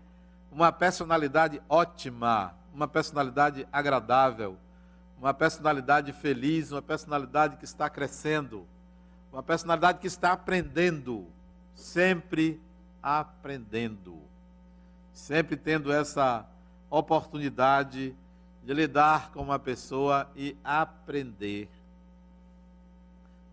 uma 0.50 0.70
personalidade 0.72 1.60
ótima, 1.68 2.54
uma 2.72 2.88
personalidade 2.88 3.66
agradável, 3.72 4.56
uma 5.18 5.32
personalidade 5.32 6.12
feliz, 6.12 6.70
uma 6.70 6.82
personalidade 6.82 7.56
que 7.56 7.64
está 7.64 7.88
crescendo 7.88 8.66
uma 9.34 9.42
personalidade 9.42 9.98
que 9.98 10.06
está 10.06 10.30
aprendendo, 10.30 11.26
sempre 11.74 12.62
aprendendo, 13.02 14.22
sempre 15.12 15.56
tendo 15.56 15.92
essa 15.92 16.46
oportunidade 16.88 18.14
de 18.64 18.72
lidar 18.72 19.30
com 19.30 19.42
uma 19.42 19.58
pessoa 19.58 20.30
e 20.34 20.56
aprender. 20.64 21.68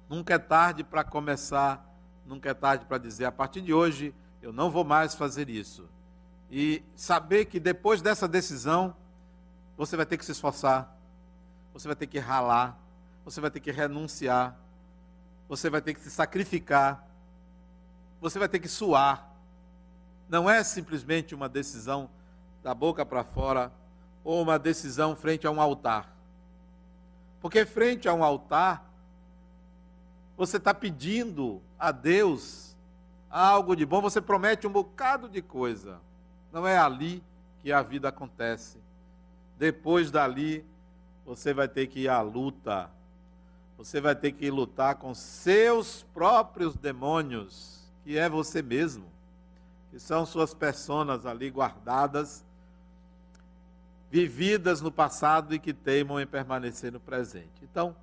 Nunca 0.08 0.36
é 0.36 0.40
tarde 0.40 0.84
para 0.84 1.04
começar, 1.04 1.86
nunca 2.26 2.50
é 2.50 2.54
tarde 2.54 2.86
para 2.86 2.98
dizer, 2.98 3.26
a 3.26 3.32
partir 3.32 3.62
de 3.62 3.74
hoje 3.74 4.16
eu 4.42 4.54
não 4.54 4.72
vou 4.72 4.86
mais 4.86 5.14
fazer 5.14 5.50
isso. 5.50 5.88
E 6.50 6.82
saber 6.96 7.46
que 7.46 7.60
depois 7.60 8.02
dessa 8.02 8.28
decisão, 8.28 8.96
você 9.78 9.98
vai 9.98 10.06
ter 10.06 10.18
que 10.18 10.26
se 10.26 10.32
esforçar, 10.32 10.98
você 11.74 11.88
vai 11.88 11.96
ter 11.96 12.08
que 12.08 12.20
ralar, 12.20 12.78
você 13.26 13.42
vai 13.42 13.52
ter 13.52 13.60
que 13.60 13.72
renunciar, 13.72 14.58
você 15.48 15.70
vai 15.70 15.82
ter 15.82 15.94
que 15.94 16.00
se 16.00 16.10
sacrificar, 16.10 17.06
você 18.22 18.40
vai 18.40 18.48
ter 18.48 18.60
que 18.60 18.68
suar. 18.68 19.30
Não 20.30 20.50
é 20.50 20.64
simplesmente 20.64 21.36
uma 21.36 21.50
decisão 21.50 22.10
da 22.64 22.74
boca 22.74 23.06
para 23.06 23.24
fora 23.24 23.72
ou 24.24 24.42
uma 24.42 24.58
decisão 24.60 25.16
frente 25.16 25.48
a 25.48 25.52
um 25.52 25.62
altar. 25.62 26.16
Porque 27.40 27.66
frente 27.66 28.08
a 28.08 28.14
um 28.14 28.24
altar, 28.24 28.90
você 30.38 30.58
está 30.58 30.74
pedindo 30.74 31.62
a 31.78 31.92
Deus 31.92 32.76
algo 33.30 33.76
de 33.76 33.86
bom, 33.86 34.02
você 34.02 34.22
promete 34.22 34.68
um 34.68 34.72
bocado 34.72 35.28
de 35.28 35.42
coisa. 35.42 36.00
Não 36.52 36.68
é 36.68 36.78
ali 36.78 37.24
que 37.62 37.72
a 37.72 37.82
vida 37.82 38.10
acontece. 38.10 38.78
Depois 39.58 40.12
dali, 40.12 40.66
você 41.26 41.54
vai 41.54 41.68
ter 41.68 41.88
que 41.88 42.02
ir 42.02 42.10
à 42.10 42.22
luta 42.22 42.90
você 43.84 44.00
vai 44.00 44.16
ter 44.16 44.34
que 44.34 44.52
lutar 44.52 44.94
com 44.94 45.12
seus 45.16 46.04
próprios 46.14 46.76
demônios, 46.76 47.92
que 48.04 48.16
é 48.16 48.30
você 48.30 48.62
mesmo, 48.62 49.06
que 49.90 50.00
são 50.00 50.24
suas 50.24 50.54
personas 50.54 51.26
ali 51.26 51.50
guardadas, 51.50 52.46
vividas 54.12 54.82
no 54.82 54.92
passado 54.92 55.56
e 55.56 55.60
que 55.60 55.74
teimam 55.74 56.20
em 56.20 56.28
permanecer 56.28 56.92
no 56.92 57.00
presente. 57.00 57.64
Então, 57.64 57.96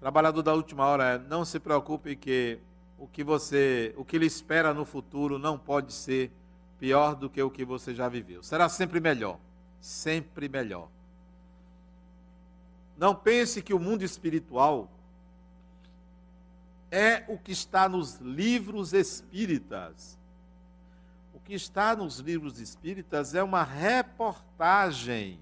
trabalhador 0.00 0.42
da 0.42 0.54
última 0.54 0.86
hora 0.86 1.18
não 1.18 1.44
se 1.44 1.60
preocupe 1.60 2.16
que 2.16 2.58
o 2.98 3.06
que 3.06 3.22
você, 3.22 3.94
o 3.98 4.04
que 4.04 4.18
lhe 4.18 4.24
espera 4.24 4.72
no 4.72 4.86
futuro 4.86 5.38
não 5.38 5.58
pode 5.58 5.92
ser 5.92 6.32
pior 6.78 7.14
do 7.14 7.28
que 7.28 7.42
o 7.42 7.50
que 7.50 7.62
você 7.62 7.94
já 7.94 8.08
viveu. 8.08 8.42
Será 8.42 8.70
sempre 8.70 9.00
melhor, 9.00 9.38
sempre 9.82 10.48
melhor. 10.48 10.88
Não 12.96 13.14
pense 13.14 13.60
que 13.60 13.74
o 13.74 13.78
mundo 13.78 14.02
espiritual 14.02 14.90
é 16.90 17.24
o 17.28 17.36
que 17.36 17.52
está 17.52 17.86
nos 17.86 18.16
livros 18.16 18.94
espíritas. 18.94 20.18
Que 21.50 21.56
está 21.56 21.96
nos 21.96 22.20
livros 22.20 22.60
espíritas 22.60 23.34
é 23.34 23.42
uma 23.42 23.64
reportagem. 23.64 25.36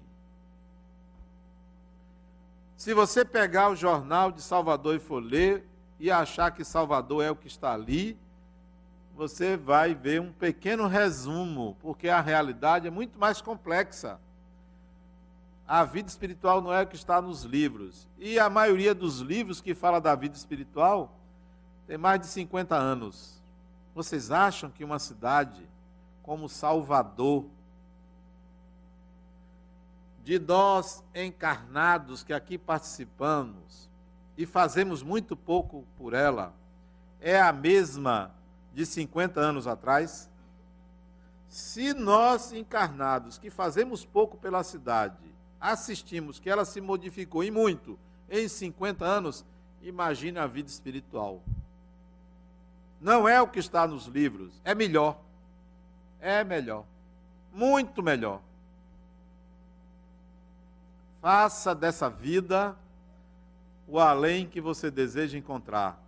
Se 2.75 2.95
você 2.95 3.23
pegar 3.23 3.69
o 3.69 3.75
jornal 3.75 4.31
de 4.31 4.41
Salvador 4.41 4.95
e 4.95 4.99
for 4.99 5.21
ler 5.21 5.63
e 5.99 6.09
achar 6.09 6.49
que 6.49 6.63
Salvador 6.63 7.23
é 7.23 7.29
o 7.29 7.35
que 7.35 7.45
está 7.45 7.75
ali, 7.75 8.17
você 9.15 9.55
vai 9.55 9.93
ver 9.93 10.19
um 10.19 10.31
pequeno 10.31 10.87
resumo, 10.87 11.77
porque 11.79 12.09
a 12.09 12.21
realidade 12.21 12.87
é 12.87 12.89
muito 12.89 13.19
mais 13.19 13.39
complexa 13.39 14.19
a 15.67 15.83
vida 15.83 16.09
espiritual 16.09 16.59
não 16.59 16.73
é 16.73 16.81
o 16.81 16.87
que 16.87 16.95
está 16.95 17.21
nos 17.21 17.43
livros. 17.43 18.07
E 18.17 18.39
a 18.39 18.49
maioria 18.49 18.95
dos 18.95 19.19
livros 19.19 19.61
que 19.61 19.75
fala 19.75 20.01
da 20.01 20.15
vida 20.15 20.35
espiritual 20.35 21.15
tem 21.85 21.99
mais 21.99 22.19
de 22.19 22.25
50 22.25 22.75
anos. 22.75 23.39
Vocês 23.93 24.31
acham 24.31 24.71
que 24.71 24.83
uma 24.83 24.97
cidade 24.97 25.69
como 26.29 26.47
Salvador, 26.47 27.43
de 30.23 30.37
nós 30.37 31.03
encarnados 31.15 32.21
que 32.21 32.31
aqui 32.31 32.55
participamos 32.55 33.89
e 34.37 34.45
fazemos 34.45 35.01
muito 35.01 35.35
pouco 35.35 35.87
por 35.97 36.13
ela, 36.13 36.53
é 37.19 37.41
a 37.41 37.51
mesma 37.51 38.31
de 38.71 38.85
50 38.85 39.39
anos 39.39 39.65
atrás? 39.65 40.29
Se 41.47 41.95
nós 41.95 42.53
encarnados 42.53 43.39
que 43.39 43.49
fazemos 43.49 44.05
pouco 44.05 44.37
pela 44.37 44.63
cidade 44.63 45.33
assistimos 45.59 46.39
que 46.39 46.47
ela 46.47 46.63
se 46.63 46.79
modificou 46.79 47.43
e 47.43 47.49
muito 47.49 47.97
em 48.29 48.47
50 48.47 49.03
anos, 49.03 49.43
imagine 49.81 50.37
a 50.37 50.45
vida 50.45 50.69
espiritual. 50.69 51.41
Não 53.01 53.27
é 53.27 53.41
o 53.41 53.47
que 53.47 53.57
está 53.57 53.87
nos 53.87 54.05
livros, 54.05 54.61
é 54.63 54.75
melhor. 54.75 55.27
É 56.19 56.43
melhor. 56.43 56.85
Muito 57.53 58.03
melhor. 58.03 58.41
Faça 61.21 61.75
dessa 61.75 62.09
vida 62.09 62.75
o 63.87 63.99
além 63.99 64.47
que 64.47 64.61
você 64.61 64.91
deseja 64.91 65.37
encontrar, 65.37 65.99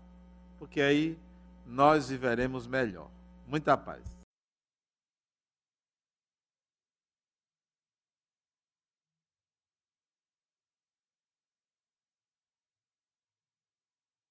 porque 0.60 0.80
aí 0.80 1.18
nós 1.66 2.10
viveremos 2.10 2.68
melhor. 2.68 3.08
Muita 3.48 3.76
paz. 3.76 4.21